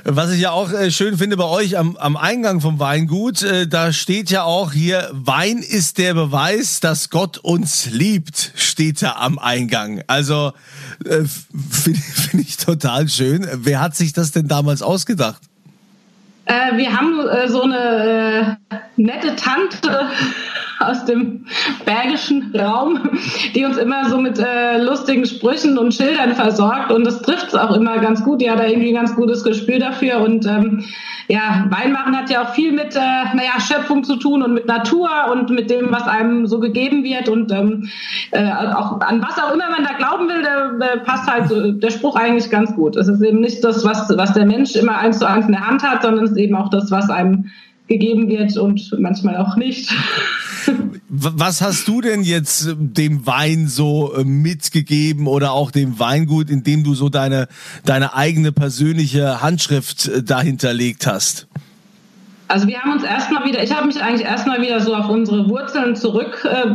Was 0.06 0.32
ich 0.32 0.42
ja 0.42 0.52
auch 0.52 0.70
äh, 0.74 0.92
schön 0.92 1.18
finde 1.18 1.38
bei 1.38 1.46
euch 1.46 1.78
am, 1.78 1.96
am 1.96 2.18
Eingang 2.18 2.60
vom 2.60 2.78
Weingut, 2.78 3.42
äh, 3.42 3.68
da 3.68 3.94
steht 3.94 4.30
ja 4.32 4.44
auch 4.44 4.74
hier, 4.74 5.10
Wein 5.14 5.60
ist 5.60 5.98
der 5.98 6.14
Beweis, 6.14 6.82
dass 6.82 7.10
Gott 7.10 7.38
uns 7.38 7.90
liebt, 7.90 8.52
steht 8.56 9.02
da 9.02 9.14
am 9.14 9.40
Eingang. 9.40 10.04
Also 10.08 10.52
äh, 11.06 11.24
finde 11.70 12.00
find 12.02 12.44
ich 12.44 12.58
total 12.58 13.08
schön. 13.08 13.48
Wer 13.54 13.80
hat 13.80 13.96
sich 13.96 14.12
das 14.12 14.32
denn 14.32 14.50
damals 14.50 14.82
ausgedacht? 14.82 15.42
Äh, 16.46 16.76
wir 16.76 16.92
haben 16.92 17.26
äh, 17.26 17.48
so 17.48 17.62
eine 17.62 18.58
äh, 18.70 18.76
nette 18.98 19.38
Tante 19.38 20.10
aus 20.90 21.06
dem 21.06 21.46
bergischen 21.86 22.54
Raum, 22.56 23.00
die 23.56 23.66
uns 23.66 23.78
immer 23.78 24.10
so 24.10 24.18
mit 24.18 24.40
äh, 24.40 24.78
lustigen 24.78 25.26
Sprüchen 25.26 25.78
und 25.78 25.94
Schildern 25.94 26.34
versorgt 26.34 26.92
und 26.92 27.06
das 27.06 27.22
trifft 27.22 27.50
es 27.50 27.56
auch 27.56 27.76
immer 27.76 28.00
ganz 28.00 28.24
gut. 28.24 28.42
Die 28.42 28.50
hat 28.50 28.60
da 28.60 28.66
irgendwie 28.66 28.90
ein 28.90 28.96
ganz 28.96 29.16
gutes 29.16 29.44
Gespür 29.44 29.80
dafür 29.80 30.22
und 30.22 30.46
ähm, 30.46 30.86
ja, 31.28 31.66
Weinmachen 31.70 32.18
hat 32.18 32.30
ja 32.30 32.44
auch 32.44 32.54
viel 32.54 32.74
mit 32.74 32.96
äh, 32.96 33.00
naja, 33.00 33.60
Schöpfung 33.60 34.04
zu 34.04 34.18
tun 34.18 34.44
und 34.44 34.54
mit 34.54 34.66
Natur 34.66 35.10
und 35.32 35.50
mit 35.50 35.70
dem, 35.70 35.92
was 35.92 36.04
einem 36.04 36.48
so 36.48 36.60
gegeben 36.60 37.04
wird 37.04 37.30
und 37.30 37.52
ähm, 37.52 37.90
äh, 38.32 38.52
auch 38.52 39.00
an 39.02 39.22
was 39.22 39.38
auch 39.40 39.54
immer 39.54 39.70
man 39.70 39.84
da 39.84 39.94
glauben 39.94 40.28
will, 40.28 40.44
da 40.44 40.98
passt 41.04 41.30
halt 41.30 41.50
so, 41.50 41.72
der 41.72 41.90
Spruch 41.92 42.16
eigentlich 42.16 42.50
ganz 42.50 42.76
gut. 42.76 42.96
Es 42.96 43.08
ist 43.08 43.22
eben 43.22 43.40
nicht 43.40 43.64
das, 43.64 43.86
was, 43.86 44.12
was 44.16 44.34
der 44.34 44.46
Mensch 44.46 44.76
immer 44.76 44.98
eins 44.98 45.20
zu 45.20 45.28
eins 45.28 45.46
in 45.46 45.54
der 45.54 45.66
Hand 45.66 45.84
hat, 45.84 46.02
sondern 46.02 46.26
es 46.26 46.32
ist 46.32 46.38
eben 46.38 46.56
auch 46.56 46.70
das, 46.70 46.92
was 46.92 47.10
einem 47.10 47.50
gegeben 47.88 48.28
wird 48.28 48.58
und 48.58 48.96
manchmal 49.00 49.38
auch 49.38 49.56
nicht. 49.56 49.94
Was 51.16 51.62
hast 51.62 51.88
du 51.88 52.02
denn 52.02 52.24
jetzt 52.24 52.66
äh, 52.66 52.74
dem 52.76 53.28
Wein 53.28 53.68
so 53.68 54.16
äh, 54.16 54.24
mitgegeben 54.24 55.28
oder 55.28 55.52
auch 55.52 55.70
dem 55.70 56.00
Weingut, 56.00 56.50
indem 56.50 56.84
du 56.84 56.96
so 56.96 57.10
deine, 57.10 57.48
deine 57.86 58.16
eigene 58.16 58.52
persönliche 58.52 59.44
Handschrift 59.44 60.08
äh, 60.08 60.24
dahinterlegt 60.24 61.06
hast? 61.06 61.48
Also 62.48 62.68
wir 62.68 62.82
haben 62.82 62.94
uns 62.94 63.04
erstmal 63.04 63.46
wieder, 63.46 63.62
ich 63.62 63.72
habe 63.76 63.86
mich 63.86 64.02
eigentlich 64.02 64.26
erstmal 64.26 64.60
wieder 64.64 64.80
so 64.80 64.96
auf 64.96 65.08
unsere 65.08 65.48
Wurzeln 65.50 65.96
zurück 65.96 66.46
äh. 66.46 66.66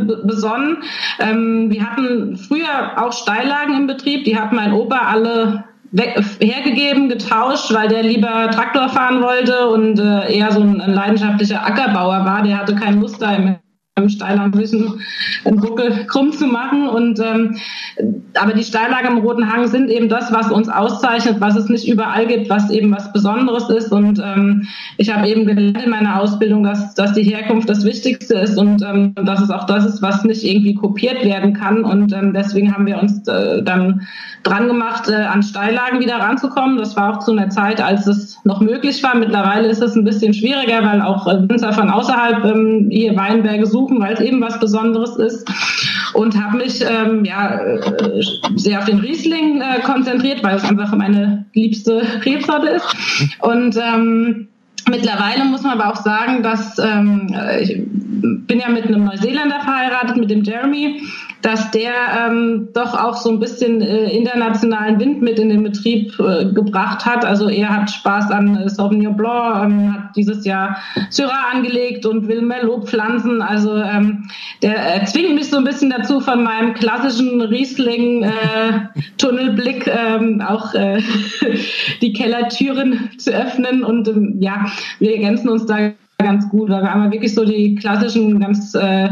Ähm, 1.19 1.69
wir 1.69 1.83
hatten 1.83 2.37
früher 2.37 2.93
auch 2.95 3.11
Steillagen 3.11 3.75
im 3.75 3.87
Betrieb, 3.87 4.23
die 4.23 4.37
hat 4.37 4.53
mein 4.53 4.71
Opa 4.71 4.99
alle 4.99 5.65
weg, 5.91 6.17
hergegeben, 6.39 7.09
getauscht, 7.09 7.73
weil 7.73 7.89
der 7.89 8.03
lieber 8.03 8.49
Traktor 8.51 8.87
fahren 8.87 9.21
wollte 9.21 9.67
und 9.67 9.99
äh, 9.99 10.33
eher 10.33 10.53
so 10.53 10.61
ein, 10.61 10.79
ein 10.79 10.93
leidenschaftlicher 10.93 11.65
Ackerbauer 11.65 12.23
war. 12.23 12.41
Der 12.43 12.57
hatte 12.57 12.75
keine 12.75 13.01
Lust 13.01 13.21
da 13.21 13.37
im 13.99 14.09
Steillagen 14.09 14.57
wissen, 14.57 14.99
einen 15.45 15.59
Buckel 15.59 16.05
krumm 16.07 16.31
zu 16.31 16.47
machen. 16.47 16.87
Und 16.87 17.19
ähm, 17.19 17.57
aber 18.35 18.53
die 18.53 18.63
Steillagen 18.63 19.17
im 19.17 19.23
Roten 19.23 19.51
Hang 19.51 19.67
sind 19.67 19.89
eben 19.89 20.09
das, 20.09 20.31
was 20.31 20.51
uns 20.51 20.69
auszeichnet, 20.69 21.39
was 21.39 21.55
es 21.55 21.69
nicht 21.69 21.87
überall 21.87 22.27
gibt, 22.27 22.49
was 22.49 22.69
eben 22.69 22.91
was 22.91 23.11
Besonderes 23.13 23.69
ist. 23.69 23.91
Und 23.91 24.19
ähm, 24.23 24.67
ich 24.97 25.13
habe 25.13 25.27
eben 25.27 25.45
gelernt 25.45 25.83
in 25.83 25.89
meiner 25.89 26.19
Ausbildung, 26.19 26.63
dass, 26.63 26.93
dass 26.95 27.13
die 27.13 27.23
Herkunft 27.23 27.69
das 27.69 27.85
Wichtigste 27.85 28.35
ist 28.35 28.57
und 28.57 28.81
ähm, 28.81 29.13
dass 29.15 29.41
es 29.41 29.49
auch 29.49 29.65
das 29.65 29.85
ist, 29.85 30.01
was 30.01 30.23
nicht 30.23 30.43
irgendwie 30.43 30.75
kopiert 30.75 31.23
werden 31.23 31.53
kann. 31.53 31.83
Und 31.83 32.13
ähm, 32.13 32.33
deswegen 32.33 32.73
haben 32.73 32.85
wir 32.85 33.01
uns 33.01 33.27
äh, 33.27 33.63
dann 33.63 34.01
dran 34.43 34.67
gemacht, 34.67 35.09
äh, 35.09 35.15
an 35.15 35.43
Steillagen 35.43 35.99
wieder 35.99 36.15
ranzukommen. 36.15 36.77
Das 36.77 36.95
war 36.95 37.13
auch 37.13 37.19
zu 37.19 37.31
einer 37.31 37.49
Zeit, 37.49 37.81
als 37.81 38.07
es 38.07 38.39
noch 38.43 38.61
möglich 38.61 39.03
war. 39.03 39.15
Mittlerweile 39.15 39.67
ist 39.67 39.81
es 39.81 39.95
ein 39.95 40.05
bisschen 40.05 40.33
schwieriger, 40.33 40.83
weil 40.83 41.01
auch 41.01 41.27
äh, 41.27 41.49
Winzer 41.49 41.73
von 41.73 41.89
außerhalb 41.89 42.45
ähm, 42.45 42.87
hier 42.89 43.15
Weinberge 43.15 43.65
suchen, 43.65 43.88
weil 43.97 44.13
es 44.13 44.19
eben 44.19 44.41
was 44.41 44.59
Besonderes 44.59 45.15
ist. 45.17 45.49
Und 46.13 46.35
habe 46.35 46.57
mich 46.57 46.81
ähm, 46.81 47.23
ja, 47.23 47.59
äh, 47.59 48.21
sehr 48.55 48.79
auf 48.79 48.85
den 48.85 48.99
Riesling 48.99 49.61
äh, 49.61 49.79
konzentriert, 49.81 50.43
weil 50.43 50.55
es 50.57 50.63
einfach 50.63 50.93
meine 50.95 51.45
liebste 51.53 52.01
Rebsorte 52.25 52.67
ist. 52.67 52.95
Und 53.39 53.77
ähm, 53.77 54.47
Mittlerweile 54.87 55.45
muss 55.45 55.63
man 55.63 55.79
aber 55.79 55.91
auch 55.91 56.03
sagen, 56.03 56.43
dass 56.43 56.77
ähm, 56.79 57.35
ich 57.59 57.81
bin 58.21 58.59
ja 58.59 58.69
mit 58.69 58.85
einem 58.85 59.05
Neuseeländer 59.05 59.61
verheiratet, 59.61 60.17
mit 60.17 60.29
dem 60.29 60.43
Jeremy, 60.43 61.01
dass 61.41 61.71
der 61.71 61.93
ähm, 62.27 62.67
doch 62.73 62.93
auch 62.93 63.15
so 63.15 63.29
ein 63.29 63.39
bisschen 63.39 63.81
äh, 63.81 64.09
internationalen 64.09 64.99
Wind 64.99 65.21
mit 65.21 65.39
in 65.39 65.47
den 65.49 65.63
Betrieb 65.63 66.19
äh, 66.19 66.51
gebracht 66.51 67.05
hat. 67.05 67.23
Also 67.23 67.47
er 67.47 67.69
hat 67.69 67.89
Spaß 67.89 68.29
an 68.31 68.57
äh, 68.57 68.67
Sauvignon 68.67 69.15
Blanc, 69.15 69.63
ähm, 69.63 69.93
hat 69.93 70.17
dieses 70.17 70.43
Jahr 70.45 70.75
Syrah 71.09 71.51
angelegt 71.53 72.05
und 72.05 72.27
will 72.27 72.41
Merlot 72.41 72.89
pflanzen. 72.89 73.41
Also 73.41 73.77
ähm, 73.77 74.27
der 74.61 75.01
äh, 75.01 75.05
zwingt 75.05 75.35
mich 75.35 75.49
so 75.49 75.55
ein 75.57 75.63
bisschen 75.63 75.91
dazu, 75.91 76.19
von 76.19 76.43
meinem 76.43 76.73
klassischen 76.73 77.39
Riesling-Tunnelblick 77.41 79.87
äh, 79.87 79.91
ähm, 79.91 80.41
auch 80.41 80.73
äh, 80.73 81.01
die 82.01 82.11
Kellertüren 82.11 83.11
zu 83.17 83.31
öffnen. 83.31 83.85
Und 83.85 84.09
ähm, 84.09 84.35
ja, 84.39 84.65
wir 84.99 85.13
ergänzen 85.13 85.49
uns 85.49 85.65
da 85.65 85.91
ganz 86.19 86.49
gut, 86.49 86.69
weil 86.69 86.81
wir 86.81 86.91
einmal 86.91 87.11
wirklich 87.11 87.33
so 87.33 87.45
die 87.45 87.75
klassischen, 87.75 88.39
ganz 88.39 88.75
äh, 88.75 89.09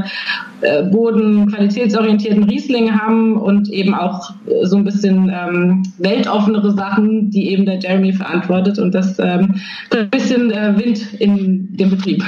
äh, 0.61 0.83
bodenqualitätsorientierten 0.83 2.43
Rieslinge 2.43 2.99
haben 2.99 3.37
und 3.37 3.69
eben 3.69 3.93
auch 3.93 4.31
äh, 4.47 4.65
so 4.65 4.77
ein 4.77 4.83
bisschen 4.83 5.31
ähm, 5.33 5.83
weltoffenere 5.99 6.73
Sachen, 6.73 7.29
die 7.29 7.51
eben 7.51 7.65
der 7.65 7.79
Jeremy 7.79 8.11
verantwortet 8.11 8.77
und 8.79 8.93
das 8.93 9.19
ähm, 9.19 9.55
ein 9.91 10.09
bisschen 10.09 10.51
äh, 10.51 10.77
Wind 10.77 11.13
in 11.19 11.77
dem 11.77 11.91
Betrieb. 11.91 12.23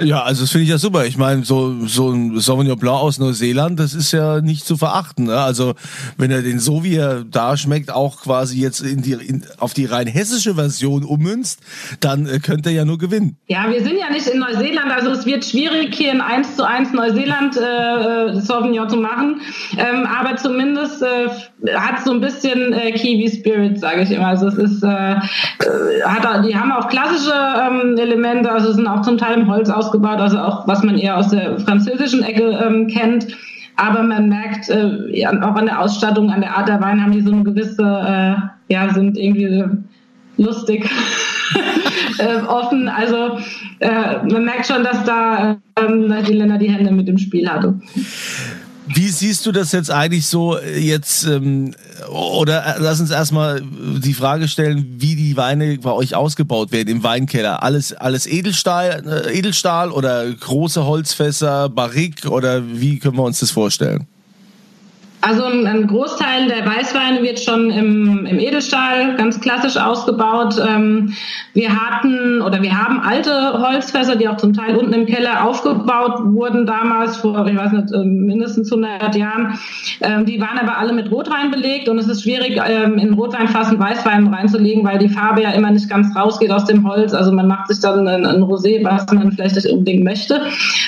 Ja, 0.00 0.22
also 0.22 0.42
das 0.42 0.50
finde 0.50 0.64
ich 0.64 0.70
ja 0.70 0.78
super. 0.78 1.06
Ich 1.06 1.16
meine, 1.16 1.44
so, 1.44 1.86
so 1.86 2.10
ein 2.10 2.38
Sauvignon 2.38 2.78
Blanc 2.78 3.00
aus 3.00 3.18
Neuseeland, 3.18 3.80
das 3.80 3.94
ist 3.94 4.12
ja 4.12 4.40
nicht 4.40 4.64
zu 4.64 4.76
verachten. 4.76 5.24
Ne? 5.24 5.38
Also 5.38 5.74
wenn 6.16 6.30
er 6.30 6.42
den 6.42 6.60
so 6.60 6.84
wie 6.84 6.94
er 6.94 7.24
da 7.24 7.56
schmeckt, 7.56 7.90
auch 7.90 8.20
quasi 8.20 8.60
jetzt 8.60 8.80
in 8.80 9.02
die, 9.02 9.12
in, 9.12 9.44
auf 9.58 9.74
die 9.74 9.86
rein 9.86 10.06
hessische 10.06 10.54
Version 10.54 11.04
ummünzt, 11.04 11.60
dann 12.00 12.26
äh, 12.26 12.38
könnte 12.38 12.68
er 12.68 12.76
ja 12.76 12.84
nur 12.84 12.98
gewinnen. 12.98 13.36
Ja, 13.48 13.68
wir 13.68 13.82
sind 13.82 13.98
ja 13.98 14.11
nicht 14.12 14.28
in 14.28 14.38
Neuseeland, 14.38 14.92
also 14.92 15.10
es 15.10 15.26
wird 15.26 15.44
schwierig, 15.44 15.94
hier 15.94 16.12
in 16.12 16.20
1 16.20 16.56
zu 16.56 16.66
1 16.66 16.92
Neuseeland 16.92 17.56
äh, 17.56 18.40
Sauvignon 18.40 18.88
zu 18.88 18.96
machen. 18.96 19.40
Ähm, 19.76 20.06
aber 20.06 20.36
zumindest 20.36 21.02
äh, 21.02 21.28
hat 21.74 22.04
so 22.04 22.12
ein 22.12 22.20
bisschen 22.20 22.72
äh, 22.72 22.92
Kiwi 22.92 23.28
Spirit, 23.28 23.80
sage 23.80 24.02
ich 24.02 24.10
immer. 24.10 24.28
Also 24.28 24.46
es 24.46 24.56
ist, 24.56 24.82
äh, 24.84 25.14
äh 25.14 25.18
hat, 26.04 26.44
die 26.46 26.56
haben 26.56 26.70
auch 26.70 26.88
klassische 26.88 27.32
ähm, 27.32 27.96
Elemente, 27.98 28.50
also 28.50 28.72
sind 28.72 28.86
auch 28.86 29.02
zum 29.02 29.18
Teil 29.18 29.40
im 29.40 29.48
Holz 29.48 29.68
ausgebaut, 29.68 30.20
also 30.20 30.38
auch 30.38 30.68
was 30.68 30.82
man 30.82 30.96
eher 30.96 31.16
aus 31.16 31.30
der 31.30 31.58
französischen 31.58 32.22
Ecke 32.22 32.60
ähm, 32.64 32.86
kennt. 32.86 33.26
Aber 33.76 34.02
man 34.02 34.28
merkt 34.28 34.68
äh, 34.68 35.26
auch 35.26 35.56
an 35.56 35.66
der 35.66 35.80
Ausstattung, 35.80 36.30
an 36.30 36.42
der 36.42 36.56
Art 36.56 36.68
der 36.68 36.80
Wein 36.80 37.02
haben 37.02 37.12
die 37.12 37.22
so 37.22 37.32
eine 37.32 37.42
gewisse, 37.42 37.82
äh, 37.82 38.72
ja, 38.72 38.92
sind 38.92 39.16
irgendwie 39.16 39.64
lustig. 40.36 40.88
äh, 42.18 42.36
offen. 42.46 42.88
Also 42.88 43.38
äh, 43.80 44.22
man 44.30 44.44
merkt 44.44 44.66
schon, 44.66 44.84
dass 44.84 45.04
da 45.04 45.58
ähm, 45.78 46.14
die 46.26 46.32
Länder 46.32 46.58
die 46.58 46.70
Hände 46.70 46.92
mit 46.92 47.08
dem 47.08 47.18
Spiel 47.18 47.48
hatte. 47.48 47.80
Wie 48.86 49.08
siehst 49.08 49.46
du 49.46 49.52
das 49.52 49.72
jetzt 49.72 49.90
eigentlich 49.90 50.26
so 50.26 50.58
äh, 50.58 50.78
jetzt, 50.78 51.24
ähm, 51.24 51.74
oder 52.10 52.66
äh, 52.66 52.80
lass 52.80 53.00
uns 53.00 53.10
erstmal 53.10 53.62
die 53.62 54.12
Frage 54.12 54.48
stellen, 54.48 54.96
wie 54.98 55.14
die 55.14 55.36
Weine 55.36 55.78
bei 55.78 55.92
euch 55.92 56.14
ausgebaut 56.14 56.72
werden 56.72 56.88
im 56.88 57.02
Weinkeller. 57.02 57.62
Alles, 57.62 57.92
alles 57.92 58.26
Edelstahl, 58.26 59.04
äh, 59.06 59.38
Edelstahl 59.38 59.90
oder 59.90 60.30
große 60.32 60.84
Holzfässer, 60.84 61.68
Barrique 61.68 62.28
oder 62.28 62.62
wie 62.66 62.98
können 62.98 63.16
wir 63.16 63.24
uns 63.24 63.38
das 63.38 63.52
vorstellen? 63.52 64.06
Also 65.24 65.44
ein, 65.44 65.86
Großteil 65.86 66.48
der 66.48 66.66
Weißweine 66.66 67.22
wird 67.22 67.38
schon 67.38 67.70
im, 67.70 68.26
im 68.26 68.40
Edelstahl 68.40 69.14
ganz 69.16 69.40
klassisch 69.40 69.76
ausgebaut. 69.76 70.56
Ähm, 70.58 71.14
wir 71.54 71.80
hatten 71.80 72.42
oder 72.42 72.60
wir 72.60 72.76
haben 72.76 72.98
alte 72.98 73.52
Holzfässer, 73.62 74.16
die 74.16 74.26
auch 74.26 74.36
zum 74.36 74.52
Teil 74.52 74.74
unten 74.74 74.92
im 74.92 75.06
Keller 75.06 75.46
aufgebaut 75.46 76.18
wurden 76.24 76.66
damals 76.66 77.18
vor, 77.18 77.46
ich 77.46 77.56
weiß 77.56 77.70
nicht, 77.70 77.94
ähm, 77.94 78.24
mindestens 78.26 78.72
100 78.72 79.14
Jahren. 79.14 79.60
Ähm, 80.00 80.26
die 80.26 80.40
waren 80.40 80.58
aber 80.58 80.78
alle 80.78 80.92
mit 80.92 81.08
Rotwein 81.12 81.52
belegt 81.52 81.88
und 81.88 81.98
es 81.98 82.08
ist 82.08 82.24
schwierig, 82.24 82.56
in 82.56 83.14
Rotweinfassen 83.14 83.78
Weißwein 83.78 84.26
reinzulegen, 84.26 84.84
weil 84.84 84.98
die 84.98 85.08
Farbe 85.08 85.42
ja 85.42 85.50
immer 85.52 85.70
nicht 85.70 85.88
ganz 85.88 86.16
rausgeht 86.16 86.50
aus 86.50 86.64
dem 86.64 86.88
Holz. 86.88 87.14
Also 87.14 87.30
man 87.30 87.46
macht 87.46 87.68
sich 87.68 87.78
dann 87.78 88.08
ein, 88.08 88.26
ein 88.26 88.42
Rosé, 88.42 88.84
was 88.84 89.06
man 89.12 89.30
vielleicht 89.30 89.54
nicht 89.54 89.68
unbedingt 89.68 90.04
möchte. 90.04 90.42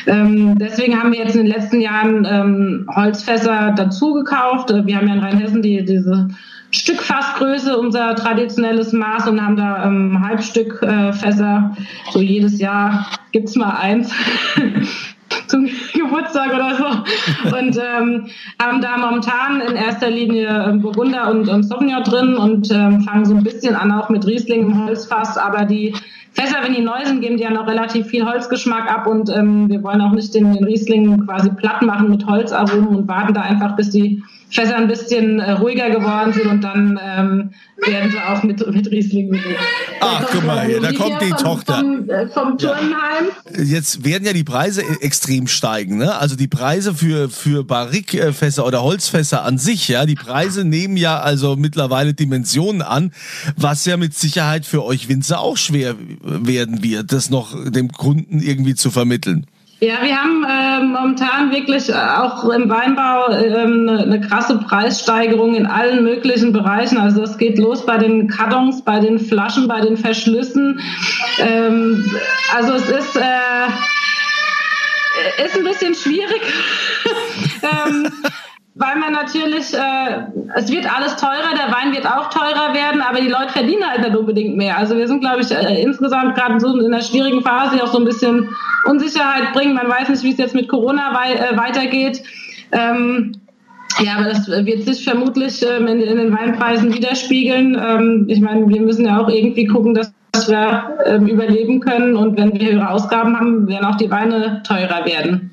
Deswegen 0.07 1.00
haben 1.00 1.12
wir 1.12 1.21
jetzt 1.21 1.37
in 1.37 1.45
den 1.45 1.53
letzten 1.53 1.81
Jahren 1.81 2.87
Holzfässer 2.95 3.75
dazu 3.76 4.24
gekauft. 4.25 4.71
Äh, 4.71 4.87
wir 4.87 4.97
haben 4.97 5.09
ja 5.09 5.14
in 5.14 5.21
Rheinhessen 5.21 5.62
die, 5.62 5.85
diese 5.85 6.28
Stückfassgröße, 6.71 7.76
unser 7.78 8.16
traditionelles 8.16 8.93
Maß 8.93 9.28
und 9.28 9.40
haben 9.40 9.57
da 9.57 9.85
ähm, 9.85 10.21
Halbstückfässer. 10.26 11.76
Äh, 11.76 12.12
so 12.12 12.21
jedes 12.21 12.59
Jahr 12.59 13.07
gibt's 13.33 13.57
mal 13.57 13.76
eins. 13.76 14.12
zum 15.47 15.69
Geburtstag 15.93 16.52
oder 16.54 16.75
so. 16.76 17.57
Und 17.57 17.76
ähm, 17.76 18.26
haben 18.61 18.81
da 18.81 18.97
momentan 18.99 19.61
in 19.61 19.76
erster 19.76 20.11
Linie 20.11 20.49
ähm, 20.69 20.81
Burgunder 20.81 21.31
und, 21.31 21.49
und 21.49 21.62
Sauvignon 21.62 22.02
drin 22.02 22.35
und 22.37 22.71
ähm, 22.71 23.02
fangen 23.02 23.25
so 23.25 23.35
ein 23.35 23.45
bisschen 23.45 23.75
an 23.75 23.93
auch 23.93 24.09
mit 24.09 24.26
Riesling 24.26 24.62
im 24.62 24.85
Holzfass. 24.85 25.37
Aber 25.37 25.64
die 25.64 25.95
Fässer, 26.35 26.57
wenn 26.62 26.75
die 26.75 26.83
neu 26.83 27.05
sind, 27.05 27.21
geben 27.21 27.37
die 27.37 27.45
ja 27.45 27.50
noch 27.50 27.67
relativ 27.67 28.09
viel 28.09 28.26
Holzgeschmack 28.26 28.91
ab 28.91 29.07
und 29.07 29.31
ähm, 29.31 29.69
wir 29.69 29.83
wollen 29.83 30.00
auch 30.00 30.12
nicht 30.12 30.35
den, 30.35 30.53
den 30.53 30.64
Riesling 30.64 31.26
quasi 31.26 31.50
platt 31.50 31.83
machen 31.83 32.11
mit 32.11 32.26
Holzaromen 32.26 32.88
und 32.88 33.09
warten 33.09 33.35
da 33.35 33.43
einfach, 33.43 33.76
bis 33.76 33.91
die 33.91 34.23
Fässer 34.55 34.76
ein 34.76 34.87
bisschen 34.87 35.41
äh, 35.41 35.53
ruhiger 35.53 35.91
geworden 35.91 36.33
sind 36.33 36.47
und 36.47 36.62
dann 36.62 37.00
ähm, 37.03 37.50
werden 37.85 38.11
sie 38.11 38.19
auch 38.19 38.43
mit, 38.45 38.64
mit 38.73 38.88
Riesling 38.88 39.31
belegt. 39.31 39.59
Ach, 40.00 40.25
guck 40.31 40.47
mal, 40.47 40.64
hier, 40.67 40.81
da 40.81 40.93
kommt 40.93 41.21
die 41.23 41.31
vom, 41.31 41.38
Tochter. 41.38 41.75
Vom, 41.79 42.09
äh, 42.09 42.29
vom 42.29 42.59
Turnheim. 42.59 42.95
Ja. 43.53 43.62
Jetzt 43.62 44.05
werden 44.05 44.25
ja 44.25 44.33
die 44.33 44.45
Preise 44.45 44.83
e- 44.83 45.03
extrem 45.05 45.49
steigen, 45.49 45.99
ne? 45.99 46.17
Also 46.17 46.37
die 46.37 46.47
Preise 46.47 46.95
für, 46.95 47.29
für 47.31 47.64
Barrikfässer 47.64 48.64
oder 48.64 48.85
Holzfässer 48.85 49.45
an 49.45 49.59
sich, 49.59 49.88
ja, 49.88 50.07
die 50.07 50.14
Preise 50.14 50.64
nehmen 50.64 50.97
ja 50.97 51.19
also 51.19 51.57
mittlerweile 51.57 52.14
Dimensionen 52.14 52.83
an, 52.83 53.12
was 53.57 53.85
ja 53.87 53.97
mit 53.97 54.14
Sicherheit 54.14 54.67
für 54.67 54.85
euch 54.85 55.09
Winzer 55.09 55.41
auch 55.41 55.57
schwer 55.57 55.97
werden 56.25 56.83
wird, 56.83 57.12
das 57.12 57.31
noch 57.31 57.54
dem 57.71 57.93
Kunden 57.93 58.40
irgendwie 58.40 58.75
zu 58.75 58.90
vermitteln? 58.90 59.47
Ja, 59.81 60.02
wir 60.02 60.16
haben 60.16 60.45
äh, 60.45 60.83
momentan 60.83 61.50
wirklich 61.50 61.90
äh, 61.90 61.95
auch 61.95 62.49
im 62.49 62.71
Weinbau 62.71 63.28
ähm, 63.33 63.88
eine, 63.88 64.02
eine 64.04 64.21
krasse 64.21 64.59
Preissteigerung 64.59 65.54
in 65.54 65.66
allen 65.66 66.04
möglichen 66.04 66.52
Bereichen. 66.52 66.97
Also 66.97 67.23
es 67.23 67.37
geht 67.37 67.59
los 67.59 67.85
bei 67.85 67.99
den 67.99 68.28
Kartons, 68.28 68.83
bei 68.83 69.00
den 69.00 69.19
Flaschen, 69.19 69.69
bei 69.69 69.81
den 69.83 69.99
Verschlüssen. 69.99 70.81
Ähm, 71.38 72.11
also 72.54 72.73
es 72.75 72.88
ist, 72.88 73.16
äh, 73.16 73.66
ist 75.45 75.57
ein 75.57 75.64
bisschen 75.64 75.95
schwierig. 75.95 76.40
ähm, 77.62 78.11
weil 78.85 79.00
man 79.00 79.12
natürlich, 79.12 79.73
äh, 79.73 80.57
es 80.57 80.71
wird 80.71 80.87
alles 80.95 81.17
teurer, 81.17 81.55
der 81.55 81.75
Wein 81.75 81.95
wird 81.95 82.07
auch 82.07 82.29
teurer 82.29 82.75
werden, 82.75 83.00
aber 83.00 83.21
die 83.21 83.29
Leute 83.29 83.50
verdienen 83.50 83.88
halt 83.88 84.03
nicht 84.03 84.17
unbedingt 84.17 84.57
mehr. 84.57 84.76
Also 84.76 84.97
wir 84.97 85.09
sind, 85.09 85.21
glaube 85.21 85.41
ich, 85.41 85.50
äh, 85.50 85.83
insgesamt 85.83 86.35
gerade 86.35 86.61
so 86.61 86.79
in 86.79 86.93
einer 86.93 87.03
schwierigen 87.03 87.43
Phase, 87.43 87.76
die 87.76 87.83
auch 87.83 87.93
so 87.93 87.99
ein 87.99 88.05
bisschen 88.05 88.49
Unsicherheit 88.85 89.53
bringen. 89.55 89.75
Man 89.75 89.88
weiß 89.88 90.11
nicht, 90.11 90.23
wie 90.23 90.33
es 90.33 90.38
jetzt 90.38 90.55
mit 90.55 90.69
Corona 90.69 91.14
wei 91.14 91.35
äh, 91.35 91.57
weitergeht. 91.57 92.23
Ähm, 92.73 93.33
ja, 94.00 94.17
aber 94.17 94.25
das 94.25 94.49
wird 94.49 94.83
sich 94.83 95.05
vermutlich 95.05 95.64
ähm, 95.64 95.87
in, 95.87 96.00
in, 96.00 96.17
den 96.17 96.37
Weinpreisen 96.37 96.93
widerspiegeln. 96.93 97.81
Ähm, 97.81 98.26
ich 98.29 98.41
meine, 98.41 98.69
wir 98.69 98.83
müssen 98.83 99.07
ja 99.07 99.21
auch 99.21 99.29
irgendwie 99.29 99.67
gucken, 99.67 99.95
dass 99.95 100.12
wir 100.49 100.97
ähm, 101.07 101.26
überleben 101.26 101.81
können 101.81 102.17
und 102.17 102.37
wenn 102.37 102.53
wir 102.53 102.73
höhere 102.73 102.91
Ausgaben 102.91 103.38
haben, 103.38 103.69
werden 103.69 103.87
auch 103.87 103.97
die 103.97 104.11
Weine 104.11 104.62
teurer 104.67 105.07
werden. 105.07 105.53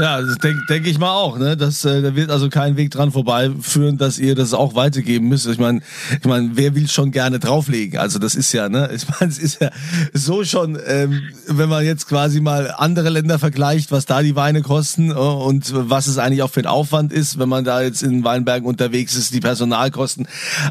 Ja, 0.00 0.22
das 0.22 0.38
denke 0.38 0.64
denk 0.68 0.86
ich 0.86 0.98
mal 0.98 1.12
auch. 1.12 1.38
Ne? 1.38 1.56
Das, 1.56 1.84
äh, 1.84 2.00
da 2.00 2.14
wird 2.14 2.30
also 2.30 2.48
kein 2.48 2.76
Weg 2.76 2.90
dran 2.90 3.12
vorbeiführen, 3.12 3.98
dass 3.98 4.18
ihr 4.18 4.34
das 4.34 4.54
auch 4.54 4.74
weitergeben 4.74 5.28
müsst. 5.28 5.46
Ich 5.46 5.58
meine, 5.58 5.80
ich 6.18 6.26
mein, 6.26 6.52
wer 6.54 6.74
will 6.74 6.88
schon 6.88 7.10
gerne 7.10 7.38
drauflegen? 7.38 7.98
Also 7.98 8.18
das 8.18 8.34
ist 8.34 8.52
ja, 8.52 8.68
ne, 8.68 8.90
ich 8.94 9.06
meine, 9.08 9.30
es 9.30 9.38
ist 9.38 9.60
ja 9.60 9.70
so 10.14 10.44
schon, 10.44 10.78
ähm, 10.86 11.22
wenn 11.46 11.68
man 11.68 11.84
jetzt 11.84 12.08
quasi 12.08 12.40
mal 12.40 12.72
andere 12.76 13.10
Länder 13.10 13.38
vergleicht, 13.38 13.92
was 13.92 14.06
da 14.06 14.22
die 14.22 14.36
Weine 14.36 14.62
kosten 14.62 15.10
äh, 15.10 15.14
und 15.14 15.72
was 15.74 16.06
es 16.06 16.18
eigentlich 16.18 16.42
auch 16.42 16.50
für 16.50 16.60
ein 16.60 16.66
Aufwand 16.66 17.12
ist, 17.12 17.38
wenn 17.38 17.48
man 17.48 17.64
da 17.64 17.82
jetzt 17.82 18.02
in 18.02 18.24
Weinbergen 18.24 18.66
unterwegs 18.66 19.16
ist, 19.16 19.34
die 19.34 19.40
Personalkosten. 19.40 20.26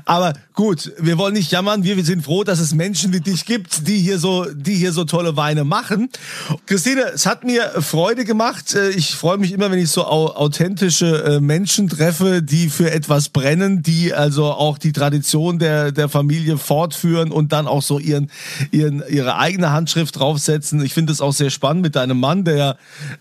Aber 0.06 0.34
gut, 0.60 0.92
wir 1.00 1.18
wollen 1.18 1.36
nicht 1.36 1.54
jammern. 1.54 1.86
Wir, 1.86 1.96
wir 1.96 2.04
sind 2.04 2.26
froh, 2.26 2.44
dass 2.44 2.60
es 2.60 2.74
Menschen 2.74 3.14
wie 3.14 3.22
dich 3.22 3.46
gibt, 3.46 3.88
die 3.88 3.98
hier 4.00 4.20
so, 4.20 4.46
die 4.54 4.76
hier 4.76 4.92
so 4.92 5.06
tolle 5.06 5.38
Weine 5.38 5.64
machen. 5.64 6.10
Christine, 6.66 7.12
es 7.14 7.26
hat 7.26 7.46
mir 7.46 7.82
Freude 7.82 8.26
gemacht. 8.26 8.76
Äh, 8.76 8.90
ich 8.90 9.16
freue 9.16 9.38
mich 9.38 9.54
immer, 9.54 9.72
wenn 9.72 9.80
ich 9.80 9.90
so 9.90 10.04
authentische 10.04 11.24
äh, 11.24 11.40
Menschen 11.40 11.88
treffe, 11.88 12.44
die 12.44 12.68
für 12.68 12.92
etwas 12.92 13.30
brennen, 13.30 13.84
die 13.84 14.14
also 14.14 14.48
auch 14.48 14.78
die 14.78 14.92
Tradition 14.92 15.60
der, 15.60 15.94
der 15.94 16.10
Familie 16.10 16.58
fortführen 16.58 17.32
und 17.32 17.54
dann 17.54 17.66
auch 17.66 17.82
so 17.82 17.98
ihren, 17.98 18.30
ihren, 18.72 19.02
ihre 19.10 19.38
eigene 19.38 19.72
Handschrift 19.72 20.20
draufsetzen. 20.20 20.84
Ich 20.84 20.94
finde 20.94 21.14
es 21.14 21.22
auch 21.22 21.32
sehr 21.32 21.52
spannend 21.52 21.84
mit 21.84 21.96
deinem 21.96 22.20
Mann, 22.20 22.44
der, 22.44 22.76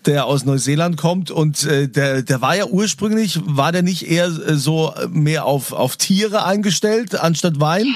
der 0.05 0.25
aus 0.25 0.43
Neuseeland 0.43 0.97
kommt 0.97 1.31
und 1.31 1.63
äh, 1.63 1.87
der, 1.87 2.21
der 2.21 2.41
war 2.41 2.57
ja 2.57 2.65
ursprünglich, 2.65 3.39
war 3.45 3.71
der 3.71 3.81
nicht 3.81 4.11
eher 4.11 4.29
so 4.29 4.93
mehr 5.09 5.45
auf, 5.45 5.71
auf 5.71 5.95
Tiere 5.95 6.43
eingestellt 6.43 7.15
anstatt 7.29 7.59
Wein? 7.59 7.95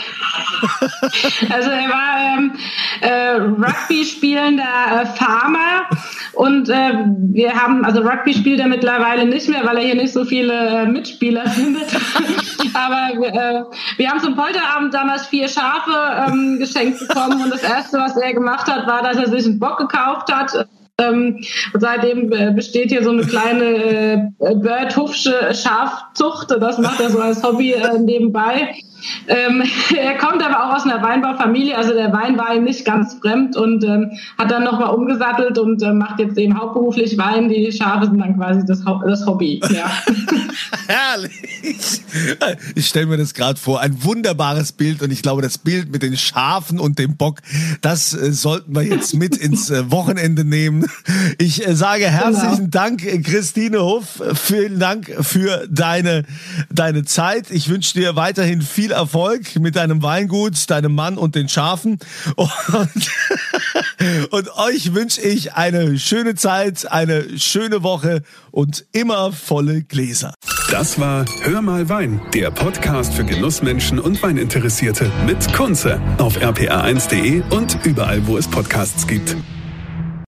Also 1.50 1.70
er 1.70 1.90
war 1.90 2.38
ähm, 2.38 2.54
äh, 3.02 3.32
Rugby 3.36 4.06
spielender 4.06 4.64
äh, 4.64 5.06
Farmer 5.06 5.90
und 6.34 6.70
äh, 6.70 6.94
wir 7.34 7.54
haben, 7.54 7.84
also 7.84 8.02
Rugby 8.02 8.34
spielt 8.34 8.60
er 8.60 8.68
mittlerweile 8.68 9.26
nicht 9.26 9.50
mehr, 9.50 9.66
weil 9.66 9.78
er 9.78 9.84
hier 9.84 9.96
nicht 9.96 10.14
so 10.14 10.24
viele 10.24 10.54
äh, 10.54 10.86
Mitspieler 10.86 11.48
findet. 11.50 11.88
Aber 12.74 13.26
äh, 13.26 13.64
wir 13.98 14.10
haben 14.10 14.20
zum 14.22 14.36
Polterabend 14.36 14.94
damals 14.94 15.28
vier 15.28 15.50
Schafe 15.50 15.92
ähm, 16.28 16.60
geschenkt 16.60 17.00
bekommen 17.00 17.44
und 17.44 17.52
das 17.52 17.64
erste, 17.64 17.98
was 17.98 18.16
er 18.16 18.34
gemacht 18.34 18.68
hat, 18.68 18.88
war, 18.88 19.04
dass 19.04 19.18
er 19.18 19.30
sich 19.30 19.46
einen 19.46 19.60
Bock 19.60 19.78
gekauft 19.78 20.32
hat. 20.32 20.68
Ähm, 21.00 21.44
seitdem 21.74 22.32
äh, 22.32 22.52
besteht 22.52 22.92
hier 22.92 23.04
so 23.04 23.10
eine 23.10 23.24
kleine 23.24 24.32
äh, 24.40 24.56
Bird-Hufsche 24.56 25.54
Schafzucht. 25.54 26.52
Das 26.52 26.78
macht 26.78 27.00
er 27.00 27.10
so 27.10 27.20
als 27.20 27.44
Hobby 27.44 27.74
äh, 27.74 27.98
nebenbei. 28.00 28.76
Ähm, 29.28 29.64
er 29.98 30.18
kommt 30.18 30.44
aber 30.44 30.66
auch 30.66 30.76
aus 30.76 30.84
einer 30.84 31.02
Weinbaufamilie, 31.02 31.78
also 31.78 31.94
der 31.94 32.12
Wein 32.14 32.38
war 32.38 32.54
ihm 32.56 32.64
nicht 32.64 32.86
ganz 32.86 33.16
fremd 33.16 33.56
und 33.56 33.84
ähm, 33.84 34.12
hat 34.38 34.52
dann 34.52 34.64
nochmal 34.64 34.94
umgesattelt 34.94 35.58
und 35.58 35.82
äh, 35.82 35.94
macht 35.94 36.20
jetzt 36.20 36.38
eben 36.38 36.58
hauptberuflich 36.58 37.18
Wein. 37.18 37.50
Die 37.50 37.72
Schafe 37.72 38.06
sind 38.06 38.20
dann 38.20 38.38
quasi 38.38 38.66
das, 38.66 38.84
das 39.06 39.26
Hobby. 39.26 39.62
Ja. 39.70 39.92
Herrlich. 40.88 42.02
Ich 42.76 42.88
stelle 42.88 43.06
mir 43.08 43.18
das 43.18 43.34
gerade 43.34 43.60
vor, 43.60 43.82
ein 43.82 44.04
wunderbares 44.04 44.72
Bild 44.72 45.02
und 45.02 45.12
ich 45.12 45.22
glaube, 45.22 45.42
das 45.42 45.58
Bild 45.58 45.92
mit 45.92 46.04
den 46.04 46.18
Schafen 46.18 46.80
und 46.80 47.00
dem 47.00 47.18
Bock, 47.18 47.40
das 47.82 48.14
äh, 48.14 48.32
sollten 48.32 48.76
wir 48.76 48.84
jetzt 48.84 49.14
mit 49.14 49.38
ins 49.38 49.70
äh, 49.70 49.92
Wochenende 49.92 50.44
nehmen. 50.44 50.86
Ich 51.38 51.66
äh, 51.68 51.76
sage 51.76 52.06
herzlichen 52.06 52.58
genau. 52.58 52.70
Dank, 52.70 53.02
Christine 53.24 53.80
Hoff. 53.80 54.22
Vielen 54.36 54.80
Dank 54.80 55.12
für 55.22 55.68
deine, 55.70 56.24
deine 56.72 57.04
Zeit. 57.04 57.52
Ich 57.52 57.70
wünsche 57.70 57.94
dir 57.94 58.16
weiterhin 58.16 58.62
viel 58.62 58.93
Erfolg 58.94 59.60
mit 59.60 59.76
deinem 59.76 60.02
Weingut, 60.02 60.70
deinem 60.70 60.96
Mann 60.96 61.18
und 61.18 61.36
den 61.36 61.50
Schafen. 61.50 62.00
Und, 62.36 62.52
und 64.32 64.58
euch 64.58 64.94
wünsche 64.94 65.22
ich 65.22 65.54
eine 65.54 66.00
schöne 66.00 66.36
Zeit, 66.36 66.92
eine 66.92 67.38
schöne 67.38 67.84
Woche 67.84 68.22
und 68.52 68.86
immer 68.92 69.32
volle 69.32 69.84
Gläser. 69.84 70.34
Das 70.72 71.00
war 71.00 71.26
Hör 71.42 71.62
mal 71.62 71.90
Wein, 71.90 72.22
der 72.34 72.50
Podcast 72.50 73.14
für 73.14 73.24
Genussmenschen 73.24 74.00
und 74.00 74.22
Weininteressierte 74.24 75.12
mit 75.26 75.54
Kunze 75.54 76.02
auf 76.18 76.38
rpa1.de 76.38 77.44
und 77.52 77.78
überall, 77.84 78.26
wo 78.26 78.38
es 78.38 78.48
Podcasts 78.48 79.06
gibt. 79.06 79.36